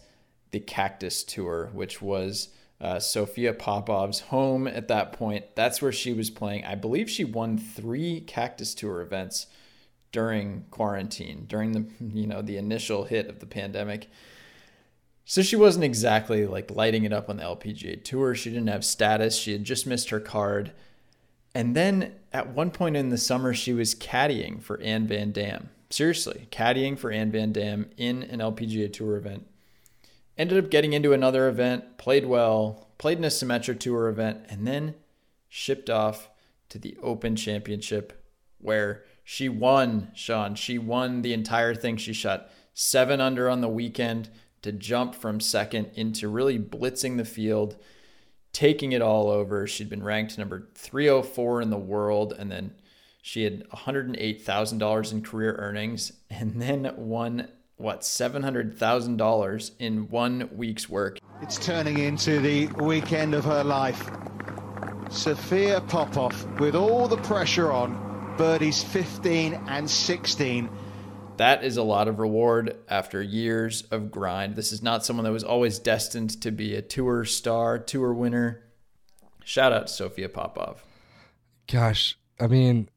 the 0.52 0.62
Cactus 0.62 1.24
Tour, 1.26 1.70
which 1.74 2.02
was 2.02 2.50
uh, 2.80 3.00
Sophia 3.00 3.54
Popov's 3.54 4.20
home 4.20 4.68
at 4.68 4.88
that 4.88 5.14
point. 5.14 5.56
That's 5.56 5.82
where 5.82 5.92
she 5.92 6.14
was 6.14 6.30
playing. 6.30 6.66
I 6.66 6.76
believe 6.76 7.10
she 7.10 7.24
won 7.24 7.58
three 7.58 8.22
Cactus 8.22 8.76
Tour 8.76 9.02
events 9.02 9.48
during 10.12 10.66
quarantine, 10.72 11.46
during 11.48 11.72
the 11.72 11.86
you 12.00 12.28
know 12.28 12.42
the 12.42 12.58
initial 12.58 13.06
hit 13.06 13.28
of 13.28 13.40
the 13.40 13.46
pandemic. 13.46 14.10
So 15.26 15.42
she 15.42 15.58
wasn't 15.58 15.84
exactly 15.84 16.46
like 16.46 16.72
lighting 16.72 17.04
it 17.04 17.12
up 17.12 17.30
on 17.30 17.38
the 17.38 17.44
LPGA 17.44 18.02
tour. 18.04 18.34
She 18.34 18.50
didn't 18.50 18.70
have 18.70 18.86
status. 18.86 19.36
She 19.38 19.52
had 19.52 19.66
just 19.66 19.86
missed 19.86 20.10
her 20.10 20.22
card. 20.22 20.72
And 21.54 21.76
then 21.76 22.14
at 22.32 22.50
one 22.54 22.72
point 22.72 22.96
in 22.96 23.10
the 23.10 23.18
summer, 23.18 23.54
she 23.54 23.74
was 23.74 23.94
caddying 23.94 24.62
for 24.62 24.80
Anne 24.80 25.06
Van 25.08 25.32
Dam. 25.32 25.70
Seriously, 25.90 26.48
caddying 26.52 26.98
for 26.98 27.12
Anne 27.12 27.32
Van 27.32 27.52
Dam 27.52 27.90
in 27.98 28.24
an 28.24 28.40
LPGA 28.40 28.92
tour 28.92 29.18
event. 29.18 29.48
Ended 30.38 30.64
up 30.64 30.70
getting 30.70 30.94
into 30.94 31.14
another 31.14 31.48
event, 31.48 31.98
played 31.98 32.26
well, 32.26 32.90
played 32.98 33.18
in 33.18 33.24
a 33.24 33.30
Symetra 33.30 33.80
tour 33.80 34.08
event, 34.08 34.46
and 34.50 34.68
then 34.68 34.96
shipped 35.50 35.90
off 35.90 36.30
to 36.70 36.78
the 36.78 36.98
Open 37.02 37.36
Championship 37.36 38.24
where 38.60 39.04
she 39.24 39.50
won, 39.50 40.12
Sean. 40.14 40.56
She 40.56 40.78
won 40.78 41.22
the 41.22 41.34
entire 41.34 41.76
thing. 41.76 41.98
She 41.98 42.14
shot 42.14 42.50
seven 42.74 43.20
under 43.20 43.50
on 43.50 43.62
the 43.62 43.68
weekend 43.68 44.30
to 44.62 44.72
jump 44.72 45.16
from 45.16 45.40
second 45.40 45.92
into 45.96 46.28
really 46.28 46.60
blitzing 46.60 47.18
the 47.18 47.26
field, 47.26 47.76
taking 48.54 48.92
it 48.92 49.02
all 49.02 49.30
over. 49.30 49.68
She'd 49.68 49.90
been 49.90 50.04
ranked 50.04 50.38
number 50.38 50.70
304 50.76 51.62
in 51.62 51.70
the 51.70 51.78
world, 51.78 52.34
and 52.38 52.52
then 52.52 52.74
she 53.22 53.44
had 53.44 53.68
$108,000 53.70 55.12
in 55.12 55.22
career 55.22 55.56
earnings, 55.56 56.14
and 56.30 56.62
then 56.62 56.92
won 56.96 57.50
what 57.78 58.02
$700,000 58.02 59.72
in 59.80 60.10
one 60.10 60.50
week's 60.52 60.90
work. 60.90 61.20
It's 61.42 61.58
turning 61.58 62.00
into 62.00 62.40
the 62.40 62.68
weekend 62.84 63.34
of 63.34 63.46
her 63.46 63.64
life. 63.64 64.10
Sophia 65.10 65.82
Popov, 65.82 66.60
with 66.60 66.76
all 66.76 67.08
the 67.08 67.18
pressure 67.18 67.72
on, 67.72 68.36
birdies 68.38 68.84
15 68.84 69.54
and 69.68 69.90
16 69.90 70.70
that 71.38 71.64
is 71.64 71.78
a 71.78 71.84
lot 71.84 72.08
of 72.08 72.20
reward 72.20 72.76
after 72.90 73.22
years 73.22 73.84
of 73.92 74.12
grind. 74.12 74.56
This 74.56 74.72
is 74.72 74.82
not 74.82 75.06
someone 75.06 75.24
that 75.24 75.32
was 75.32 75.44
always 75.44 75.80
destined 75.80 76.42
to 76.42 76.52
be 76.52 76.76
a 76.76 76.82
tour 76.82 77.26
star, 77.26 77.80
tour 77.80 78.12
winner. 78.12 78.64
Shout 79.44 79.72
out 79.72 79.88
to 79.88 79.94
Sophia 79.94 80.30
Popov. 80.30 80.84
Gosh, 81.72 82.18
I 82.40 82.48
mean, 82.48 82.90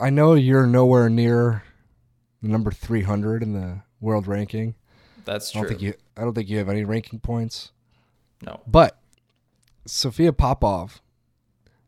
I 0.00 0.10
know 0.10 0.34
you're 0.34 0.66
nowhere 0.66 1.10
near 1.10 1.62
number 2.42 2.70
300 2.70 3.42
in 3.42 3.52
the 3.52 3.82
world 4.00 4.26
ranking. 4.26 4.74
That's 5.24 5.50
true. 5.50 5.60
I 5.60 5.62
don't 5.62 5.68
think 5.68 5.82
you, 5.82 5.94
I 6.16 6.20
don't 6.22 6.34
think 6.34 6.48
you 6.48 6.58
have 6.58 6.68
any 6.68 6.84
ranking 6.84 7.20
points. 7.20 7.72
No. 8.44 8.60
But 8.66 8.98
Sophia 9.84 10.32
Popov, 10.32 11.02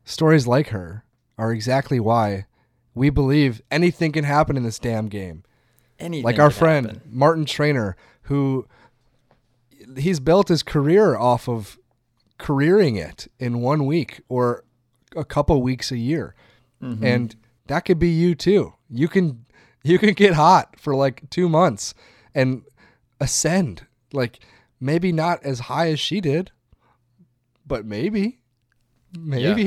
stories 0.03 0.47
like 0.47 0.69
her 0.69 1.05
are 1.37 1.51
exactly 1.51 1.99
why 1.99 2.45
we 2.93 3.09
believe 3.09 3.61
anything 3.71 4.11
can 4.11 4.25
happen 4.25 4.57
in 4.57 4.63
this 4.63 4.79
damn 4.79 5.07
game. 5.07 5.43
Anything 5.99 6.25
like 6.25 6.39
our 6.39 6.49
friend 6.49 6.87
happen. 6.87 7.01
Martin 7.09 7.45
Trainer, 7.45 7.95
who 8.23 8.67
he's 9.97 10.19
built 10.19 10.47
his 10.47 10.63
career 10.63 11.15
off 11.15 11.47
of 11.47 11.77
careering 12.37 12.97
it 12.97 13.27
in 13.39 13.61
one 13.61 13.85
week 13.85 14.21
or 14.27 14.63
a 15.15 15.23
couple 15.23 15.61
weeks 15.61 15.91
a 15.91 15.97
year. 15.97 16.35
Mm-hmm. 16.81 17.05
And 17.05 17.35
that 17.67 17.81
could 17.81 17.99
be 17.99 18.09
you 18.09 18.35
too. 18.35 18.73
You 18.89 19.07
can 19.07 19.45
you 19.83 19.99
can 19.99 20.13
get 20.13 20.33
hot 20.33 20.79
for 20.79 20.95
like 20.95 21.29
2 21.29 21.49
months 21.49 21.93
and 22.33 22.63
ascend. 23.19 23.85
Like 24.13 24.39
maybe 24.79 25.11
not 25.11 25.43
as 25.43 25.61
high 25.61 25.89
as 25.89 25.99
she 25.99 26.21
did, 26.21 26.51
but 27.65 27.85
maybe 27.85 28.39
maybe 29.17 29.63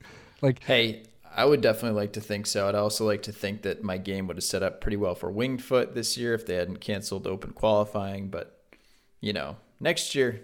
yeah. 0.00 0.06
like 0.42 0.62
hey, 0.62 1.04
I 1.36 1.44
would 1.44 1.60
definitely 1.60 2.00
like 2.00 2.14
to 2.14 2.20
think 2.22 2.46
so. 2.46 2.66
I'd 2.66 2.74
also 2.74 3.04
like 3.04 3.22
to 3.24 3.32
think 3.32 3.60
that 3.62 3.84
my 3.84 3.98
game 3.98 4.26
would 4.26 4.38
have 4.38 4.44
set 4.44 4.62
up 4.62 4.80
pretty 4.80 4.96
well 4.96 5.14
for 5.14 5.30
Winged 5.30 5.62
Foot 5.62 5.94
this 5.94 6.16
year 6.16 6.32
if 6.32 6.46
they 6.46 6.54
hadn't 6.54 6.80
canceled 6.80 7.26
open 7.26 7.50
qualifying. 7.50 8.28
But, 8.28 8.58
you 9.20 9.34
know, 9.34 9.58
next 9.78 10.14
year, 10.14 10.40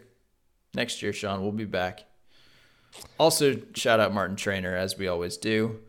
next 0.75 1.01
year, 1.01 1.14
Sean, 1.14 1.40
we'll 1.40 1.51
be 1.51 1.64
back. 1.64 2.05
Also, 3.18 3.57
shout 3.75 4.01
out 4.01 4.12
Martin 4.12 4.37
Trainer 4.37 4.77
as 4.77 4.98
we 4.98 5.09
always 5.09 5.38
do. 5.38 5.81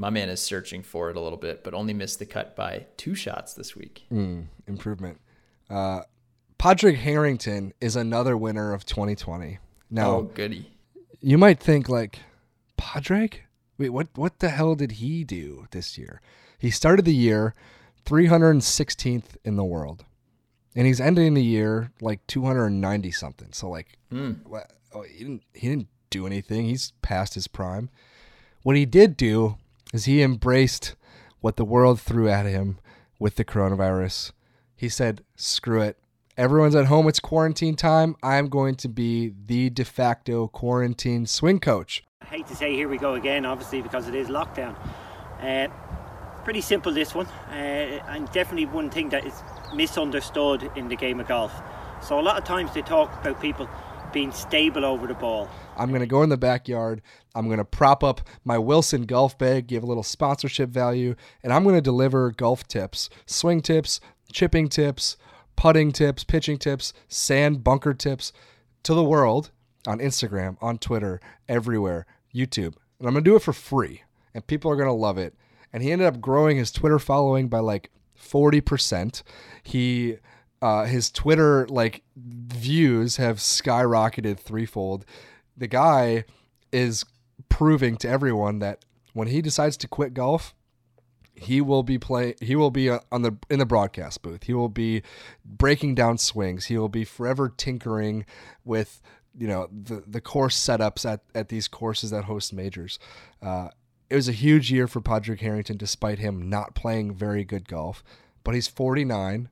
My 0.00 0.08
man 0.08 0.30
is 0.30 0.40
searching 0.40 0.82
for 0.82 1.10
it 1.10 1.16
a 1.16 1.20
little 1.20 1.36
bit, 1.36 1.62
but 1.62 1.74
only 1.74 1.92
missed 1.92 2.20
the 2.20 2.24
cut 2.24 2.56
by 2.56 2.86
two 2.96 3.14
shots 3.14 3.52
this 3.52 3.76
week. 3.76 4.06
Mm, 4.10 4.46
improvement. 4.66 5.20
Uh, 5.68 6.04
Padraig 6.56 6.96
Harrington 6.96 7.74
is 7.82 7.96
another 7.96 8.34
winner 8.34 8.72
of 8.72 8.86
2020. 8.86 9.58
Now, 9.90 10.10
oh, 10.10 10.22
goody. 10.22 10.72
You 11.20 11.36
might 11.36 11.60
think 11.60 11.90
like 11.90 12.20
Padraig. 12.78 13.42
Wait, 13.76 13.90
what? 13.90 14.08
What 14.14 14.38
the 14.38 14.48
hell 14.48 14.74
did 14.74 14.92
he 14.92 15.22
do 15.22 15.66
this 15.70 15.98
year? 15.98 16.22
He 16.58 16.70
started 16.70 17.04
the 17.04 17.14
year 17.14 17.54
316th 18.06 19.36
in 19.44 19.56
the 19.56 19.64
world, 19.64 20.06
and 20.74 20.86
he's 20.86 20.98
ending 20.98 21.34
the 21.34 21.44
year 21.44 21.92
like 22.00 22.26
290 22.26 23.10
something. 23.10 23.52
So 23.52 23.68
like, 23.68 23.98
mm. 24.10 24.38
oh, 24.94 25.02
he 25.02 25.18
didn't. 25.18 25.42
He 25.52 25.68
didn't 25.68 25.88
do 26.08 26.26
anything. 26.26 26.64
He's 26.64 26.94
past 27.02 27.34
his 27.34 27.48
prime. 27.48 27.90
What 28.62 28.76
he 28.76 28.86
did 28.86 29.18
do 29.18 29.58
is 29.92 30.04
he 30.04 30.22
embraced 30.22 30.94
what 31.40 31.56
the 31.56 31.64
world 31.64 32.00
threw 32.00 32.28
at 32.28 32.46
him 32.46 32.78
with 33.18 33.36
the 33.36 33.44
coronavirus. 33.44 34.32
He 34.76 34.88
said, 34.88 35.24
"Screw 35.36 35.82
it. 35.82 35.98
Everyone's 36.36 36.74
at 36.74 36.86
home. 36.86 37.08
It's 37.08 37.20
quarantine 37.20 37.76
time. 37.76 38.16
I'm 38.22 38.48
going 38.48 38.76
to 38.76 38.88
be 38.88 39.34
the 39.46 39.70
de 39.70 39.84
facto 39.84 40.48
quarantine 40.48 41.26
swing 41.26 41.60
coach." 41.60 42.04
I 42.22 42.26
hate 42.26 42.46
to 42.46 42.56
say 42.56 42.74
here 42.74 42.88
we 42.88 42.98
go 42.98 43.14
again, 43.14 43.44
obviously 43.44 43.82
because 43.82 44.08
it 44.08 44.14
is 44.14 44.28
lockdown. 44.28 44.76
Uh, 45.42 45.68
pretty 46.44 46.60
simple 46.60 46.92
this 46.92 47.14
one, 47.14 47.26
uh, 47.50 47.52
and 47.52 48.30
definitely 48.32 48.66
one 48.66 48.90
thing 48.90 49.08
that 49.10 49.26
is 49.26 49.42
misunderstood 49.74 50.70
in 50.76 50.88
the 50.88 50.96
game 50.96 51.20
of 51.20 51.28
golf. 51.28 51.52
So 52.02 52.18
a 52.18 52.22
lot 52.22 52.38
of 52.38 52.44
times 52.44 52.72
they 52.72 52.82
talk 52.82 53.12
about 53.20 53.40
people 53.40 53.68
being 54.12 54.32
stable 54.32 54.84
over 54.84 55.06
the 55.06 55.14
ball. 55.14 55.48
I'm 55.76 55.90
going 55.90 56.00
to 56.00 56.06
go 56.06 56.22
in 56.22 56.28
the 56.28 56.36
backyard. 56.36 57.02
I'm 57.34 57.46
going 57.46 57.58
to 57.58 57.64
prop 57.64 58.02
up 58.02 58.28
my 58.44 58.58
Wilson 58.58 59.02
golf 59.02 59.38
bag, 59.38 59.66
give 59.66 59.82
a 59.82 59.86
little 59.86 60.02
sponsorship 60.02 60.70
value, 60.70 61.14
and 61.42 61.52
I'm 61.52 61.62
going 61.62 61.76
to 61.76 61.80
deliver 61.80 62.30
golf 62.30 62.66
tips, 62.66 63.08
swing 63.26 63.60
tips, 63.60 64.00
chipping 64.32 64.68
tips, 64.68 65.16
putting 65.56 65.92
tips, 65.92 66.24
pitching 66.24 66.58
tips, 66.58 66.92
sand 67.08 67.62
bunker 67.62 67.94
tips 67.94 68.32
to 68.82 68.94
the 68.94 69.04
world 69.04 69.50
on 69.86 69.98
Instagram, 69.98 70.56
on 70.60 70.78
Twitter, 70.78 71.20
everywhere, 71.48 72.06
YouTube. 72.34 72.74
And 72.98 73.06
I'm 73.06 73.12
going 73.14 73.24
to 73.24 73.30
do 73.30 73.36
it 73.36 73.42
for 73.42 73.52
free, 73.52 74.02
and 74.34 74.46
people 74.46 74.70
are 74.70 74.76
going 74.76 74.88
to 74.88 74.92
love 74.92 75.18
it. 75.18 75.34
And 75.72 75.82
he 75.82 75.92
ended 75.92 76.08
up 76.08 76.20
growing 76.20 76.56
his 76.56 76.72
Twitter 76.72 76.98
following 76.98 77.48
by 77.48 77.60
like 77.60 77.90
40%. 78.18 79.22
He 79.62 80.16
uh, 80.62 80.84
his 80.84 81.10
Twitter 81.10 81.66
like 81.68 82.02
views 82.16 83.16
have 83.16 83.38
skyrocketed 83.38 84.38
threefold. 84.38 85.06
The 85.56 85.68
guy 85.68 86.24
is 86.72 87.04
proving 87.50 87.98
to 87.98 88.08
everyone 88.08 88.60
that 88.60 88.86
when 89.12 89.28
he 89.28 89.42
decides 89.42 89.76
to 89.76 89.88
quit 89.88 90.14
golf, 90.14 90.54
he 91.34 91.60
will 91.60 91.82
be 91.82 91.98
play 91.98 92.34
he 92.40 92.56
will 92.56 92.70
be 92.70 92.90
uh, 92.90 93.00
on 93.12 93.22
the 93.22 93.36
in 93.50 93.58
the 93.58 93.66
broadcast 93.66 94.22
booth. 94.22 94.44
He 94.44 94.54
will 94.54 94.68
be 94.68 95.02
breaking 95.44 95.94
down 95.94 96.18
swings. 96.18 96.66
He 96.66 96.78
will 96.78 96.88
be 96.88 97.04
forever 97.04 97.52
tinkering 97.54 98.24
with 98.64 99.02
you 99.38 99.46
know 99.46 99.68
the 99.70 100.02
the 100.06 100.20
course 100.20 100.58
setups 100.58 101.10
at 101.10 101.20
at 101.34 101.48
these 101.48 101.68
courses 101.68 102.10
that 102.10 102.24
host 102.24 102.52
majors. 102.52 102.98
Uh, 103.42 103.68
it 104.10 104.16
was 104.16 104.28
a 104.28 104.32
huge 104.32 104.72
year 104.72 104.88
for 104.88 105.00
Padraig 105.00 105.40
Harrington, 105.40 105.76
despite 105.76 106.18
him 106.18 106.50
not 106.50 106.74
playing 106.74 107.14
very 107.14 107.44
good 107.44 107.68
golf. 107.68 108.02
But 108.42 108.54
he's 108.54 108.66
49. 108.66 109.48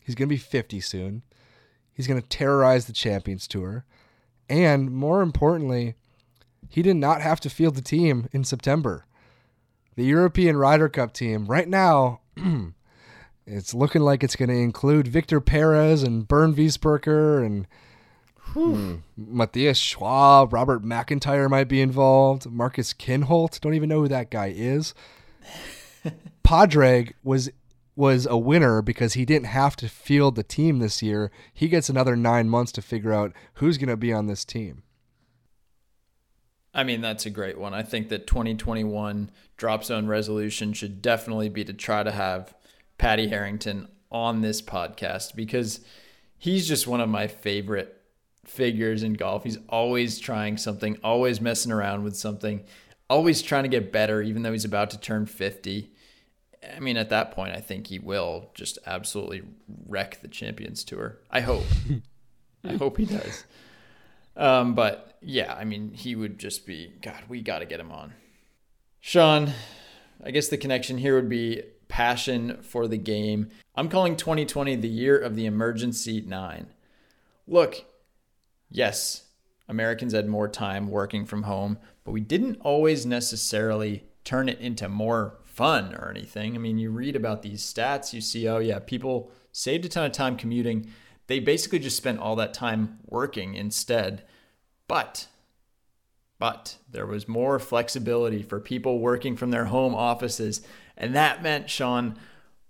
He's 0.00 0.14
going 0.14 0.28
to 0.28 0.34
be 0.34 0.38
50 0.38 0.80
soon. 0.80 1.22
He's 1.92 2.06
going 2.06 2.20
to 2.20 2.26
terrorize 2.26 2.86
the 2.86 2.94
Champions 2.94 3.46
Tour. 3.46 3.84
And 4.48 4.90
more 4.90 5.20
importantly, 5.20 5.96
he 6.68 6.82
did 6.82 6.96
not 6.96 7.22
have 7.22 7.40
to 7.40 7.50
field 7.50 7.74
the 7.74 7.82
team 7.82 8.28
in 8.32 8.44
September. 8.44 9.06
The 9.96 10.04
European 10.04 10.56
Ryder 10.56 10.88
Cup 10.88 11.12
team, 11.12 11.46
right 11.46 11.68
now, 11.68 12.20
it's 13.46 13.74
looking 13.74 14.02
like 14.02 14.22
it's 14.22 14.36
going 14.36 14.48
to 14.48 14.54
include 14.54 15.08
Victor 15.08 15.40
Perez 15.40 16.02
and 16.02 16.28
Bernd 16.28 16.56
Wiesberger 16.56 17.44
and 17.44 17.66
hmm, 18.52 18.96
Matthias 19.16 19.78
Schwab, 19.78 20.52
Robert 20.52 20.84
McIntyre 20.84 21.50
might 21.50 21.68
be 21.68 21.80
involved. 21.80 22.50
Marcus 22.50 22.92
Kinhult, 22.92 23.60
don't 23.60 23.74
even 23.74 23.88
know 23.88 24.02
who 24.02 24.08
that 24.08 24.30
guy 24.30 24.52
is. 24.54 24.94
Padraig 26.42 27.14
was 27.22 27.50
was 27.96 28.26
a 28.26 28.38
winner 28.38 28.80
because 28.80 29.14
he 29.14 29.24
didn't 29.24 29.48
have 29.48 29.74
to 29.74 29.88
field 29.88 30.36
the 30.36 30.44
team 30.44 30.78
this 30.78 31.02
year. 31.02 31.32
He 31.52 31.66
gets 31.66 31.88
another 31.88 32.14
nine 32.14 32.48
months 32.48 32.70
to 32.72 32.82
figure 32.82 33.12
out 33.12 33.32
who's 33.54 33.76
going 33.76 33.88
to 33.88 33.96
be 33.96 34.12
on 34.12 34.28
this 34.28 34.44
team. 34.44 34.84
I 36.74 36.84
mean, 36.84 37.00
that's 37.00 37.26
a 37.26 37.30
great 37.30 37.58
one. 37.58 37.74
I 37.74 37.82
think 37.82 38.08
that 38.10 38.26
2021 38.26 39.30
drop 39.56 39.84
zone 39.84 40.06
resolution 40.06 40.72
should 40.72 41.02
definitely 41.02 41.48
be 41.48 41.64
to 41.64 41.72
try 41.72 42.02
to 42.02 42.10
have 42.10 42.54
Paddy 42.98 43.28
Harrington 43.28 43.88
on 44.10 44.40
this 44.40 44.62
podcast 44.62 45.34
because 45.34 45.80
he's 46.36 46.68
just 46.68 46.86
one 46.86 47.00
of 47.00 47.08
my 47.08 47.26
favorite 47.26 48.02
figures 48.44 49.02
in 49.02 49.14
golf. 49.14 49.44
He's 49.44 49.58
always 49.68 50.18
trying 50.18 50.56
something, 50.56 50.98
always 51.02 51.40
messing 51.40 51.72
around 51.72 52.04
with 52.04 52.16
something, 52.16 52.64
always 53.08 53.42
trying 53.42 53.64
to 53.64 53.68
get 53.68 53.92
better, 53.92 54.22
even 54.22 54.42
though 54.42 54.52
he's 54.52 54.64
about 54.64 54.90
to 54.90 55.00
turn 55.00 55.26
50. 55.26 55.90
I 56.76 56.80
mean, 56.80 56.96
at 56.96 57.10
that 57.10 57.32
point, 57.32 57.54
I 57.54 57.60
think 57.60 57.86
he 57.86 57.98
will 57.98 58.50
just 58.54 58.78
absolutely 58.86 59.42
wreck 59.86 60.20
the 60.20 60.28
Champions 60.28 60.84
Tour. 60.84 61.18
I 61.30 61.40
hope. 61.40 61.64
I 62.64 62.74
hope 62.74 62.96
he 62.96 63.04
does. 63.04 63.44
Um, 64.36 64.74
but 64.74 65.07
yeah, 65.20 65.54
I 65.54 65.64
mean, 65.64 65.92
he 65.92 66.14
would 66.14 66.38
just 66.38 66.66
be, 66.66 66.92
God, 67.02 67.22
we 67.28 67.42
got 67.42 67.60
to 67.60 67.66
get 67.66 67.80
him 67.80 67.90
on. 67.90 68.14
Sean, 69.00 69.52
I 70.22 70.30
guess 70.30 70.48
the 70.48 70.56
connection 70.56 70.98
here 70.98 71.14
would 71.14 71.28
be 71.28 71.62
passion 71.88 72.58
for 72.62 72.86
the 72.86 72.98
game. 72.98 73.48
I'm 73.74 73.88
calling 73.88 74.16
2020 74.16 74.76
the 74.76 74.88
year 74.88 75.18
of 75.18 75.36
the 75.36 75.46
emergency 75.46 76.20
nine. 76.20 76.68
Look, 77.46 77.84
yes, 78.70 79.24
Americans 79.68 80.12
had 80.12 80.28
more 80.28 80.48
time 80.48 80.88
working 80.90 81.24
from 81.24 81.44
home, 81.44 81.78
but 82.04 82.12
we 82.12 82.20
didn't 82.20 82.60
always 82.60 83.06
necessarily 83.06 84.04
turn 84.24 84.48
it 84.48 84.60
into 84.60 84.88
more 84.88 85.38
fun 85.44 85.94
or 85.94 86.10
anything. 86.10 86.54
I 86.54 86.58
mean, 86.58 86.78
you 86.78 86.90
read 86.90 87.16
about 87.16 87.42
these 87.42 87.62
stats, 87.62 88.12
you 88.12 88.20
see, 88.20 88.48
oh, 88.48 88.58
yeah, 88.58 88.78
people 88.78 89.30
saved 89.52 89.84
a 89.84 89.88
ton 89.88 90.06
of 90.06 90.12
time 90.12 90.36
commuting. 90.36 90.90
They 91.26 91.40
basically 91.40 91.78
just 91.78 91.96
spent 91.96 92.20
all 92.20 92.36
that 92.36 92.54
time 92.54 92.98
working 93.06 93.54
instead. 93.54 94.24
But, 94.88 95.28
but 96.38 96.78
there 96.90 97.06
was 97.06 97.28
more 97.28 97.58
flexibility 97.58 98.42
for 98.42 98.58
people 98.58 98.98
working 98.98 99.36
from 99.36 99.50
their 99.50 99.66
home 99.66 99.94
offices. 99.94 100.62
And 100.96 101.14
that 101.14 101.42
meant, 101.42 101.70
Sean, 101.70 102.18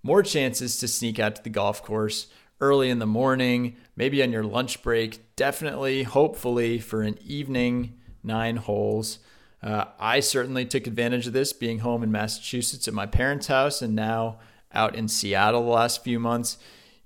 more 0.03 0.23
chances 0.23 0.79
to 0.79 0.89
sneak 0.89 1.19
out 1.19 1.37
to 1.37 1.43
the 1.43 1.51
golf 1.51 1.83
course 1.83 2.27
early 2.61 2.91
in 2.91 2.99
the 2.99 3.07
morning, 3.07 3.77
maybe 3.97 4.23
on 4.23 4.33
your 4.33 4.43
lunch 4.43 4.83
break, 4.83 5.21
definitely, 5.37 6.03
hopefully, 6.03 6.79
for 6.79 7.03
an 7.03 7.19
evening 7.25 7.95
nine 8.23 8.57
holes. 8.57 9.21
Uh, 9.63 9.85
I 9.99 10.21
certainly 10.21 10.65
took 10.65 10.87
advantage 10.87 11.27
of 11.27 11.33
this 11.33 11.53
being 11.53 11.81
home 11.81 12.03
in 12.03 12.13
Massachusetts 12.13 12.89
at 12.89 12.95
my 12.95 13.07
parents' 13.07 13.47
house 13.47 13.81
and 13.83 13.95
now 13.95 14.39
out 14.73 14.95
in 14.95 15.09
Seattle 15.09 15.63
the 15.65 15.71
last 15.71 16.05
few 16.05 16.19
months. 16.19 16.59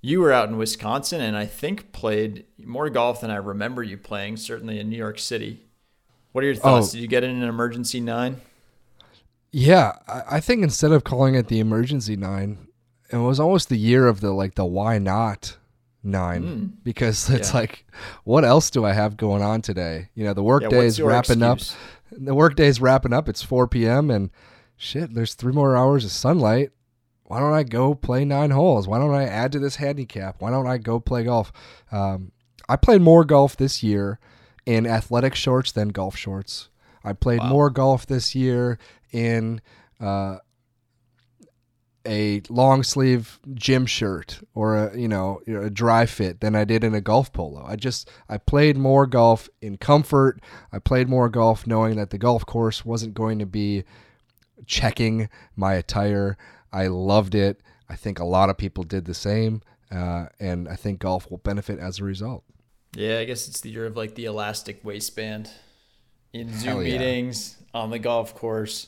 You 0.05 0.19
were 0.19 0.31
out 0.31 0.49
in 0.49 0.57
Wisconsin 0.57 1.21
and 1.21 1.35
I 1.35 1.45
think 1.45 1.91
played 1.93 2.45
more 2.57 2.89
golf 2.89 3.21
than 3.21 3.31
I 3.31 3.37
remember 3.37 3.81
you 3.81 3.97
playing, 3.97 4.37
certainly 4.37 4.77
in 4.77 4.89
New 4.89 4.97
York 4.97 5.17
City. 5.17 5.65
What 6.33 6.43
are 6.43 6.47
your 6.47 6.55
thoughts? 6.55 6.89
Oh. 6.89 6.91
Did 6.91 6.99
you 6.99 7.07
get 7.07 7.23
in 7.23 7.31
an 7.31 7.47
emergency 7.47 7.99
nine? 7.99 8.41
Yeah, 9.51 9.93
I 10.07 10.39
think 10.39 10.61
instead 10.61 10.91
of 10.91 11.03
calling 11.03 11.35
it 11.35 11.47
the 11.47 11.59
emergency 11.59 12.15
nine, 12.15 12.67
it 13.11 13.17
was 13.17 13.39
almost 13.39 13.69
the 13.69 13.77
year 13.77 14.07
of 14.07 14.19
the 14.19 14.31
like 14.31 14.55
the 14.55 14.65
why 14.65 14.99
not 14.99 15.57
nine 16.03 16.43
mm. 16.43 16.71
because 16.83 17.29
it's 17.29 17.53
yeah. 17.53 17.59
like 17.59 17.85
what 18.25 18.43
else 18.43 18.69
do 18.69 18.83
I 18.83 18.93
have 18.93 19.15
going 19.15 19.41
on 19.41 19.61
today? 19.61 20.09
You 20.15 20.25
know, 20.25 20.33
the 20.33 20.43
workday 20.43 20.81
yeah, 20.81 20.83
is 20.83 21.01
wrapping 21.01 21.41
excuse? 21.41 21.71
up 21.71 21.77
the 22.17 22.35
workday 22.35 22.67
is 22.67 22.81
wrapping 22.81 23.13
up. 23.13 23.29
It's 23.29 23.41
4 23.41 23.67
p.m. 23.67 24.09
and 24.09 24.29
shit, 24.75 25.13
there's 25.13 25.33
three 25.33 25.53
more 25.53 25.75
hours 25.75 26.05
of 26.05 26.11
sunlight. 26.11 26.71
Why 27.33 27.39
don't 27.39 27.53
I 27.53 27.63
go 27.63 27.95
play 27.95 28.25
nine 28.25 28.51
holes? 28.51 28.87
Why 28.87 28.99
don't 28.99 29.15
I 29.15 29.23
add 29.23 29.51
to 29.53 29.59
this 29.59 29.77
handicap? 29.77 30.39
Why 30.39 30.51
don't 30.51 30.67
I 30.67 30.77
go 30.77 30.99
play 30.99 31.23
golf? 31.23 31.51
Um, 31.91 32.31
I 32.69 32.75
played 32.75 33.01
more 33.01 33.25
golf 33.25 33.57
this 33.57 33.81
year 33.81 34.19
in 34.67 34.85
athletic 34.85 35.33
shorts 35.33 35.71
than 35.71 35.89
golf 35.89 36.15
shorts. 36.15 36.69
I 37.03 37.13
played 37.13 37.39
wow. 37.39 37.49
more 37.49 37.69
golf 37.71 38.05
this 38.05 38.35
year 38.35 38.77
in 39.11 39.61
uh, 39.99 40.37
a 42.05 42.43
long 42.49 42.83
sleeve 42.83 43.39
gym 43.55 43.87
shirt 43.87 44.39
or 44.53 44.75
a 44.75 44.95
you 44.95 45.07
know 45.07 45.41
a 45.47 45.71
dry 45.71 46.05
fit 46.05 46.39
than 46.39 46.55
I 46.55 46.65
did 46.65 46.83
in 46.83 46.93
a 46.93 47.01
golf 47.01 47.33
polo. 47.33 47.65
I 47.65 47.77
just 47.77 48.11
I 48.29 48.37
played 48.37 48.77
more 48.77 49.07
golf 49.07 49.49
in 49.59 49.77
comfort. 49.77 50.39
I 50.71 50.77
played 50.77 51.09
more 51.09 51.29
golf 51.29 51.65
knowing 51.65 51.95
that 51.95 52.11
the 52.11 52.19
golf 52.19 52.45
course 52.45 52.85
wasn't 52.85 53.15
going 53.15 53.39
to 53.39 53.47
be 53.47 53.85
checking 54.67 55.29
my 55.55 55.73
attire. 55.73 56.37
I 56.73 56.87
loved 56.87 57.35
it. 57.35 57.61
I 57.87 57.95
think 57.95 58.19
a 58.19 58.25
lot 58.25 58.49
of 58.49 58.57
people 58.57 58.83
did 58.83 59.05
the 59.05 59.13
same. 59.13 59.61
uh, 59.93 60.25
and 60.39 60.67
I 60.67 60.75
think 60.75 60.99
golf 60.99 61.29
will 61.29 61.37
benefit 61.37 61.79
as 61.79 61.99
a 61.99 62.03
result. 62.03 62.43
Yeah, 62.95 63.19
I 63.19 63.25
guess 63.25 63.47
it's 63.47 63.61
the 63.61 63.69
year 63.69 63.85
of 63.85 63.95
like 63.95 64.15
the 64.15 64.25
elastic 64.25 64.83
waistband 64.83 65.49
in 66.31 66.51
Zoom 66.57 66.77
yeah. 66.77 66.93
meetings 66.93 67.57
on 67.73 67.91
the 67.91 67.99
golf 67.99 68.35
course. 68.35 68.87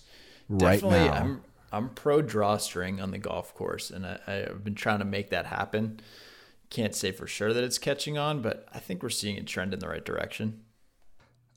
Right 0.50 0.82
Definitely, 0.82 1.08
now. 1.08 1.14
I'm 1.14 1.42
I'm 1.72 1.90
pro 1.90 2.22
drawstring 2.22 3.02
on 3.02 3.12
the 3.12 3.18
golf 3.18 3.54
course, 3.54 3.90
and 3.90 4.06
I, 4.06 4.20
I've 4.28 4.64
been 4.64 4.76
trying 4.76 5.00
to 5.00 5.06
make 5.06 5.30
that 5.30 5.48
happen. 5.48 6.00
Can't 6.70 6.96
say 6.96 7.12
for 7.12 7.28
sure 7.28 7.54
that 7.54 7.64
it's 7.64 7.78
catching 7.78 8.18
on, 8.18 8.42
but 8.42 8.68
I 8.74 8.80
think 8.80 9.04
we're 9.04 9.10
seeing 9.10 9.38
it 9.38 9.46
trend 9.48 9.74
in 9.74 9.80
the 9.80 9.88
right 9.88 10.04
direction. 10.04 10.62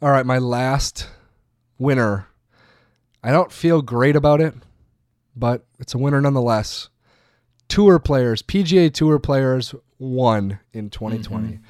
All 0.01 0.11
right, 0.11 0.27
my 0.27 0.39
last 0.39 1.09
winner. 1.79 2.29
I 3.23 3.33
don't 3.33 3.51
feel 3.53 3.83
great 3.83 4.15
about 4.15 4.41
it, 4.41 4.55
but 5.39 5.67
it's 5.79 5.95
a 5.95 5.99
winner 5.99 6.21
nonetheless. 6.21 6.89
Tour 7.69 7.99
players, 7.99 8.43
PGA 8.43 8.93
Tour 8.93 9.19
players 9.19 9.75
won 9.99 10.59
in 10.73 10.91
2020. 10.91 11.61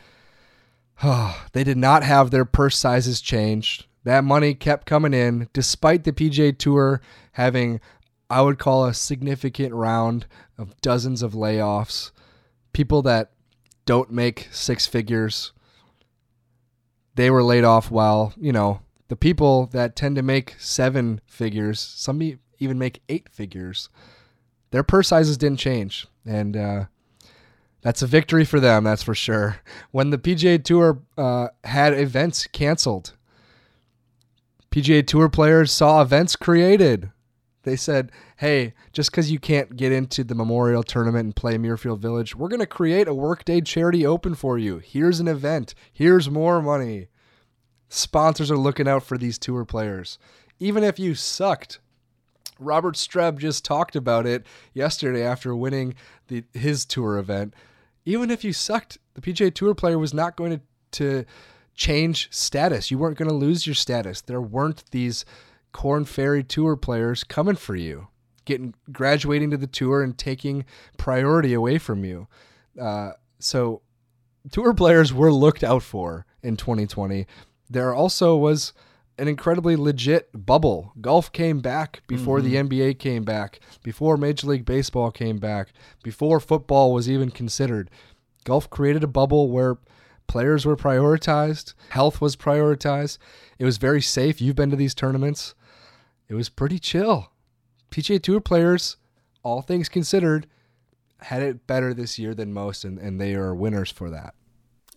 Mm-hmm. 1.01 1.45
they 1.53 1.65
did 1.65 1.77
not 1.77 2.03
have 2.03 2.31
their 2.31 2.45
purse 2.45 2.77
sizes 2.77 3.21
changed. 3.21 3.87
That 4.05 4.25
money 4.25 4.55
kept 4.55 4.87
coming 4.87 5.13
in 5.13 5.49
despite 5.53 6.05
the 6.05 6.13
PGA 6.13 6.57
Tour 6.57 7.01
having, 7.33 7.81
I 8.31 8.43
would 8.43 8.59
call, 8.59 8.85
a 8.85 8.95
significant 8.95 9.75
round 9.75 10.27
of 10.57 10.81
dozens 10.81 11.23
of 11.23 11.33
layoffs. 11.33 12.13
People 12.73 13.03
that 13.03 13.33
don't 13.85 14.11
make 14.11 14.49
six 14.51 14.87
figures 14.87 15.53
they 17.19 17.31
were 17.31 17.43
laid 17.43 17.65
off 17.65 17.91
while, 17.91 18.33
you 18.37 18.53
know, 18.53 18.81
the 19.09 19.17
people 19.17 19.67
that 19.73 19.97
tend 19.97 20.15
to 20.15 20.23
make 20.23 20.55
seven 20.57 21.21
figures, 21.27 21.81
some 21.81 22.39
even 22.59 22.79
make 22.79 23.03
eight 23.09 23.29
figures, 23.31 23.89
their 24.71 24.83
purse 24.83 25.09
sizes 25.09 25.37
didn't 25.37 25.59
change. 25.59 26.07
And 26.27 26.57
uh, 26.57 26.85
that's 27.83 28.03
a 28.03 28.07
victory 28.07 28.45
for 28.45 28.61
them, 28.61 28.85
that's 28.85 29.03
for 29.03 29.15
sure. 29.15 29.59
When 29.91 30.11
the 30.11 30.19
PGA 30.19 30.63
Tour 30.63 31.03
uh, 31.17 31.49
had 31.65 31.95
events 31.95 32.47
canceled, 32.47 33.15
PGA 34.71 35.07
Tour 35.07 35.29
players 35.29 35.73
saw 35.73 36.03
events 36.03 36.37
created. 36.37 37.11
They 37.63 37.77
said, 37.77 38.13
hey, 38.39 38.75
just 38.93 39.11
because 39.11 39.31
you 39.31 39.39
can't 39.39 39.77
get 39.77 39.93
into 39.93 40.25
the 40.25 40.35
Memorial 40.35 40.83
Tournament 40.83 41.25
and 41.25 41.37
play 41.37 41.57
Muirfield 41.59 41.99
Village, 41.99 42.35
we're 42.35 42.49
going 42.49 42.61
to 42.61 42.67
create 42.67 43.09
a 43.09 43.15
Workday 43.15 43.61
Charity 43.61 44.07
Open 44.07 44.35
for 44.35 44.57
you. 44.57 44.79
Here's 44.79 45.21
an 45.21 45.29
event. 45.29 45.75
Here's 45.93 46.31
more 46.31 46.63
money. 46.63 47.09
Sponsors 47.89 48.51
are 48.51 48.57
looking 48.57 48.89
out 48.89 49.03
for 49.03 49.19
these 49.19 49.39
tour 49.39 49.65
players. 49.65 50.19
Even 50.61 50.85
if 50.85 50.99
you 50.99 51.15
sucked, 51.15 51.81
Robert 52.59 52.95
Streb 52.95 53.39
just 53.39 53.65
talked 53.65 53.97
about 53.97 54.27
it 54.27 54.47
yesterday 54.73 55.23
after 55.23 55.55
winning 55.55 55.95
the 56.29 56.45
his 56.53 56.85
tour 56.85 57.19
event. 57.19 57.55
Even 58.05 58.31
if 58.31 58.45
you 58.45 58.53
sucked, 58.53 58.99
the 59.15 59.21
PGA 59.21 59.55
Tour 59.55 59.75
player 59.75 59.99
was 59.99 60.15
not 60.15 60.37
going 60.37 60.59
to, 60.59 60.61
to 60.93 61.25
change 61.75 62.29
status. 62.31 62.91
You 62.91 62.99
weren't 62.99 63.19
going 63.19 63.29
to 63.29 63.35
lose 63.35 63.67
your 63.67 63.75
status. 63.75 64.21
There 64.21 64.41
weren't 64.41 64.85
these 64.91 65.25
Corn 65.73 66.05
Ferry 66.05 66.43
Tour 66.43 66.77
players 66.77 67.23
coming 67.25 67.57
for 67.57 67.77
you, 67.77 68.09
getting 68.45 68.75
graduating 68.91 69.51
to 69.51 69.57
the 69.57 69.67
tour 69.67 70.03
and 70.03 70.17
taking 70.17 70.65
priority 70.97 71.53
away 71.53 71.79
from 71.79 72.05
you. 72.05 72.29
Uh, 72.81 73.13
so, 73.39 73.83
tour 74.51 74.75
players 74.75 75.13
were 75.13 75.33
looked 75.33 75.63
out 75.63 75.83
for 75.83 76.27
in 76.43 76.57
2020. 76.57 77.27
There 77.69 77.95
also 77.95 78.37
was 78.37 78.73
an 79.19 79.29
incredibly 79.29 79.77
legit 79.77 80.31
bubble. 80.47 80.93
Golf 81.01 81.33
came 81.33 81.61
back 81.61 82.03
before 82.07 82.41
the 82.41 82.55
mm-hmm. 82.55 82.69
NBA 82.69 82.99
came 82.99 83.25
back, 83.25 83.61
before 83.83 84.17
Major 84.17 84.47
League 84.47 84.65
Baseball 84.65 85.11
came 85.11 85.39
back, 85.39 85.73
before 86.03 86.41
football 86.41 86.93
was 86.93 87.11
even 87.11 87.31
considered. 87.31 87.91
Golf 88.45 88.71
created 88.71 89.03
a 89.03 89.09
bubble 89.09 89.51
where 89.51 89.79
players 90.27 90.65
were 90.65 90.77
prioritized, 90.77 91.75
health 91.91 92.21
was 92.21 92.37
prioritized. 92.37 93.19
It 93.59 93.65
was 93.65 93.79
very 93.79 94.01
safe. 94.01 94.41
You've 94.41 94.57
been 94.57 94.71
to 94.71 94.77
these 94.77 94.95
tournaments. 94.95 95.55
It 96.29 96.35
was 96.35 96.49
pretty 96.49 96.79
chill. 96.79 97.33
PGA 97.91 98.23
Tour 98.23 98.41
players, 98.41 98.97
all 99.43 99.63
things 99.63 99.89
considered, 99.89 100.47
had 101.23 101.43
it 101.43 101.67
better 101.67 101.93
this 101.93 102.19
year 102.19 102.35
than 102.35 102.53
most, 102.53 102.85
and, 102.85 102.99
and 102.99 103.21
they 103.21 103.35
are 103.35 103.55
winners 103.55 103.91
for 103.91 104.11
that. 104.11 104.35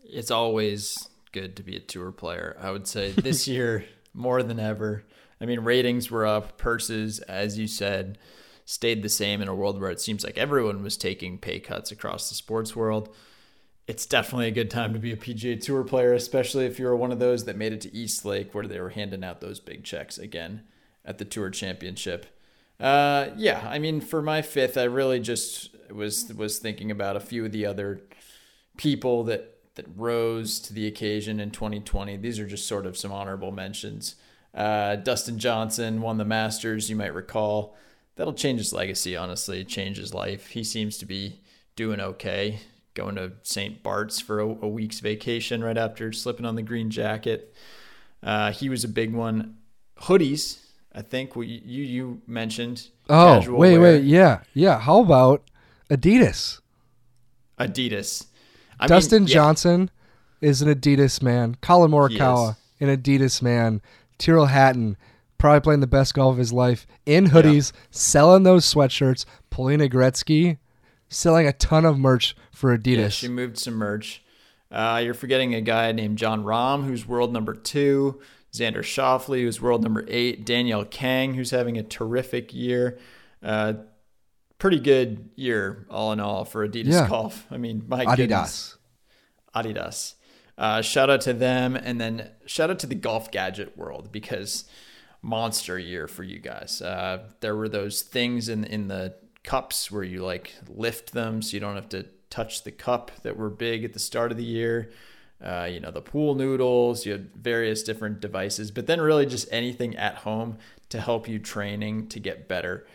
It's 0.04 0.30
always 0.30 1.10
good 1.32 1.56
to 1.56 1.64
be 1.64 1.76
a 1.76 1.80
tour 1.80 2.12
player. 2.12 2.56
I 2.60 2.72
would 2.72 2.88
say 2.88 3.12
this 3.12 3.48
year 3.48 3.86
more 4.14 4.44
than 4.44 4.60
ever. 4.60 5.04
I 5.40 5.46
mean, 5.46 5.62
ratings 5.62 6.12
were 6.12 6.26
up, 6.26 6.58
purses, 6.58 7.20
as 7.20 7.58
you 7.58 7.68
said, 7.68 8.18
stayed 8.66 9.02
the 9.04 9.10
same 9.10 9.42
in 9.42 9.48
a 9.48 9.56
world 9.56 9.80
where 9.82 9.90
it 9.90 10.00
seems 10.00 10.24
like 10.24 10.38
everyone 10.38 10.84
was 10.84 10.98
taking 10.98 11.38
pay 11.38 11.60
cuts 11.60 11.92
across 11.92 12.30
the 12.30 12.36
sports 12.36 12.76
world. 12.76 13.14
It's 13.88 14.06
definitely 14.06 14.48
a 14.48 14.52
good 14.52 14.70
time 14.70 14.94
to 14.94 15.00
be 15.00 15.12
a 15.12 15.18
PGA 15.18 15.60
Tour 15.60 15.84
player, 15.84 16.14
especially 16.14 16.66
if 16.66 16.78
you're 16.78 16.96
one 16.96 17.12
of 17.12 17.20
those 17.20 17.46
that 17.46 17.58
made 17.58 17.74
it 17.74 17.82
to 17.82 17.94
East 17.94 18.24
Lake 18.24 18.54
where 18.54 18.68
they 18.68 18.80
were 18.80 18.90
handing 18.90 19.24
out 19.24 19.42
those 19.42 19.60
big 19.60 19.84
checks 19.84 20.18
again 20.18 20.64
at 21.04 21.18
the 21.18 21.26
Tour 21.26 21.50
Championship. 21.50 22.28
Uh, 22.80 23.30
yeah, 23.36 23.68
I 23.70 23.80
mean, 23.80 24.02
for 24.02 24.22
my 24.22 24.42
fifth, 24.42 24.78
I 24.78 24.84
really 24.84 25.20
just 25.20 25.76
was 25.92 26.32
was 26.34 26.60
thinking 26.60 26.90
about 26.90 27.16
a 27.16 27.20
few 27.20 27.46
of 27.46 27.52
the 27.52 27.66
other 27.66 28.02
people 28.78 29.24
that 29.26 29.51
that 29.76 29.86
rose 29.96 30.60
to 30.60 30.74
the 30.74 30.88
occasion 30.88 31.40
in 31.40 31.52
2020. 31.52 32.18
These 32.18 32.40
are 32.40 32.48
just 32.48 32.68
sort 32.68 32.86
of 32.86 32.98
some 32.98 33.12
honorable 33.12 33.52
mentions. 33.52 34.16
Uh, 34.54 34.98
Dustin 34.98 35.40
Johnson 35.40 36.02
won 36.02 36.18
the 36.18 36.26
Masters, 36.26 36.90
you 36.90 36.96
might 36.96 37.14
recall. 37.14 37.76
That'll 38.16 38.34
change 38.34 38.60
his 38.60 38.74
legacy, 38.74 39.16
honestly, 39.16 39.64
change 39.64 39.98
his 39.98 40.14
life. 40.14 40.48
He 40.48 40.64
seems 40.64 40.98
to 40.98 41.06
be 41.06 41.42
doing 41.76 42.02
okay, 42.02 42.60
going 42.94 43.16
to 43.16 43.34
St. 43.44 43.82
Bart's 43.82 44.20
for 44.20 44.42
a, 44.42 44.46
a 44.46 44.68
week's 44.68 45.00
vacation 45.00 45.64
right 45.64 45.78
after 45.78 46.12
slipping 46.12 46.46
on 46.46 46.56
the 46.56 46.62
green 46.62 46.90
jacket. 46.90 47.54
Uh, 48.22 48.52
he 48.52 48.70
was 48.70 48.84
a 48.84 48.90
big 48.90 49.14
one. 49.14 49.58
Hoodies, 50.02 50.60
I 50.94 51.02
think 51.02 51.36
we, 51.36 51.48
you 51.48 51.84
you 51.84 52.22
mentioned. 52.28 52.90
Oh, 53.10 53.40
wait, 53.40 53.78
wear. 53.78 53.82
wait, 53.82 54.04
yeah, 54.04 54.42
yeah. 54.54 54.80
How 54.80 55.02
about 55.02 55.44
Adidas? 55.90 56.60
Adidas. 57.60 58.26
I 58.82 58.86
mean, 58.86 58.90
Dustin 58.90 59.28
yeah. 59.28 59.34
Johnson 59.34 59.92
is 60.42 60.62
an 60.62 60.74
Adidas 60.74 61.22
man. 61.22 61.56
Collin 61.62 61.92
Morikawa, 61.92 62.58
an 62.80 62.88
Adidas 62.90 63.42
man. 63.42 63.82
Tyrrell 64.18 64.48
Hatton, 64.48 64.98
probably 65.38 65.62
playing 65.62 65.80
the 65.80 65.88
best 65.88 66.14
golf 66.14 66.34
of 66.34 66.38
his 66.38 66.52
life 66.52 66.86
in 67.06 67.28
hoodies, 67.28 67.72
selling 67.92 68.44
those 68.44 68.72
sweatshirts. 68.72 69.26
Paulina 69.50 69.88
Gretzky, 69.88 70.58
selling 71.10 71.48
a 71.48 71.54
ton 71.54 71.86
of 71.86 71.98
merch 71.98 72.36
for 72.52 72.76
Adidas. 72.78 72.98
Yeah, 72.98 73.10
she 73.10 73.28
moved 73.28 73.58
some 73.58 73.76
merch. 73.76 74.24
Uh, 74.72 75.02
you're 75.04 75.14
forgetting 75.14 75.54
a 75.54 75.62
guy 75.62 75.92
named 75.92 76.18
Jon 76.18 76.44
Rahm, 76.44 76.86
who's 76.86 77.08
world 77.08 77.34
number 77.34 77.54
two. 77.54 78.22
Xander 78.54 78.80
Schauffele, 78.80 79.42
who's 79.42 79.62
world 79.62 79.84
number 79.84 80.06
eight. 80.08 80.46
Danielle 80.46 80.86
Kang, 80.86 81.36
who's 81.36 81.52
having 81.52 81.78
a 81.78 81.84
terrific 81.84 82.54
year. 82.54 82.98
Uh, 83.44 83.74
pretty 84.62 84.80
good 84.80 85.28
year, 85.36 85.88
all 85.90 86.12
in 86.14 86.20
all, 86.20 86.46
for 86.46 86.68
Adidas 86.68 86.92
Yeah. 86.94 87.10
golf. 87.10 87.48
I 87.50 87.58
mean, 87.58 87.84
my 87.88 88.06
Adidas. 88.06 88.16
goodness. 88.18 88.78
Adidas. 89.56 90.14
Uh, 90.58 90.82
shout 90.84 91.10
out 91.10 91.22
to 91.22 91.34
them, 91.34 91.76
and 91.76 92.00
then 92.00 92.30
shout 92.46 92.70
out 92.70 92.78
to 92.80 92.86
the 92.88 92.94
golf 92.96 93.32
gadget 93.32 93.76
world 93.76 94.12
because 94.12 94.66
monster 95.24 95.80
year 95.80 96.08
for 96.08 96.22
you 96.24 96.38
guys. 96.40 96.82
Uh, 96.82 97.24
there 97.40 97.56
were 97.56 97.68
those 97.70 98.04
things 98.04 98.48
in 98.50 98.64
in 98.64 98.88
the 98.88 99.16
cups 99.44 99.90
where 99.92 100.04
you 100.04 100.24
like 100.24 100.54
lift 100.70 101.14
them 101.14 101.42
so 101.42 101.54
you 101.56 101.60
don't 101.60 101.76
have 101.76 101.90
to 101.90 102.06
touch 102.30 102.64
the 102.64 102.72
cup 102.72 103.12
that 103.24 103.36
were 103.36 103.50
big 103.50 103.84
at 103.84 103.94
the 103.94 104.00
start 104.00 104.32
of 104.32 104.38
the 104.38 104.44
year. 104.44 104.92
Uh, 105.44 105.68
you 105.72 105.80
know 105.80 105.90
the 105.90 106.02
pool 106.02 106.36
noodles. 106.36 107.04
You 107.06 107.14
had 107.14 107.34
various 107.36 107.82
different 107.82 108.20
devices, 108.20 108.70
but 108.70 108.86
then 108.86 109.02
really 109.02 109.26
just 109.26 109.48
anything 109.52 109.96
at 109.98 110.18
home 110.18 110.58
to 110.90 111.02
help 111.02 111.28
you 111.28 111.40
training 111.40 112.08
to 112.10 112.20
get 112.20 112.48
better. 112.48 112.86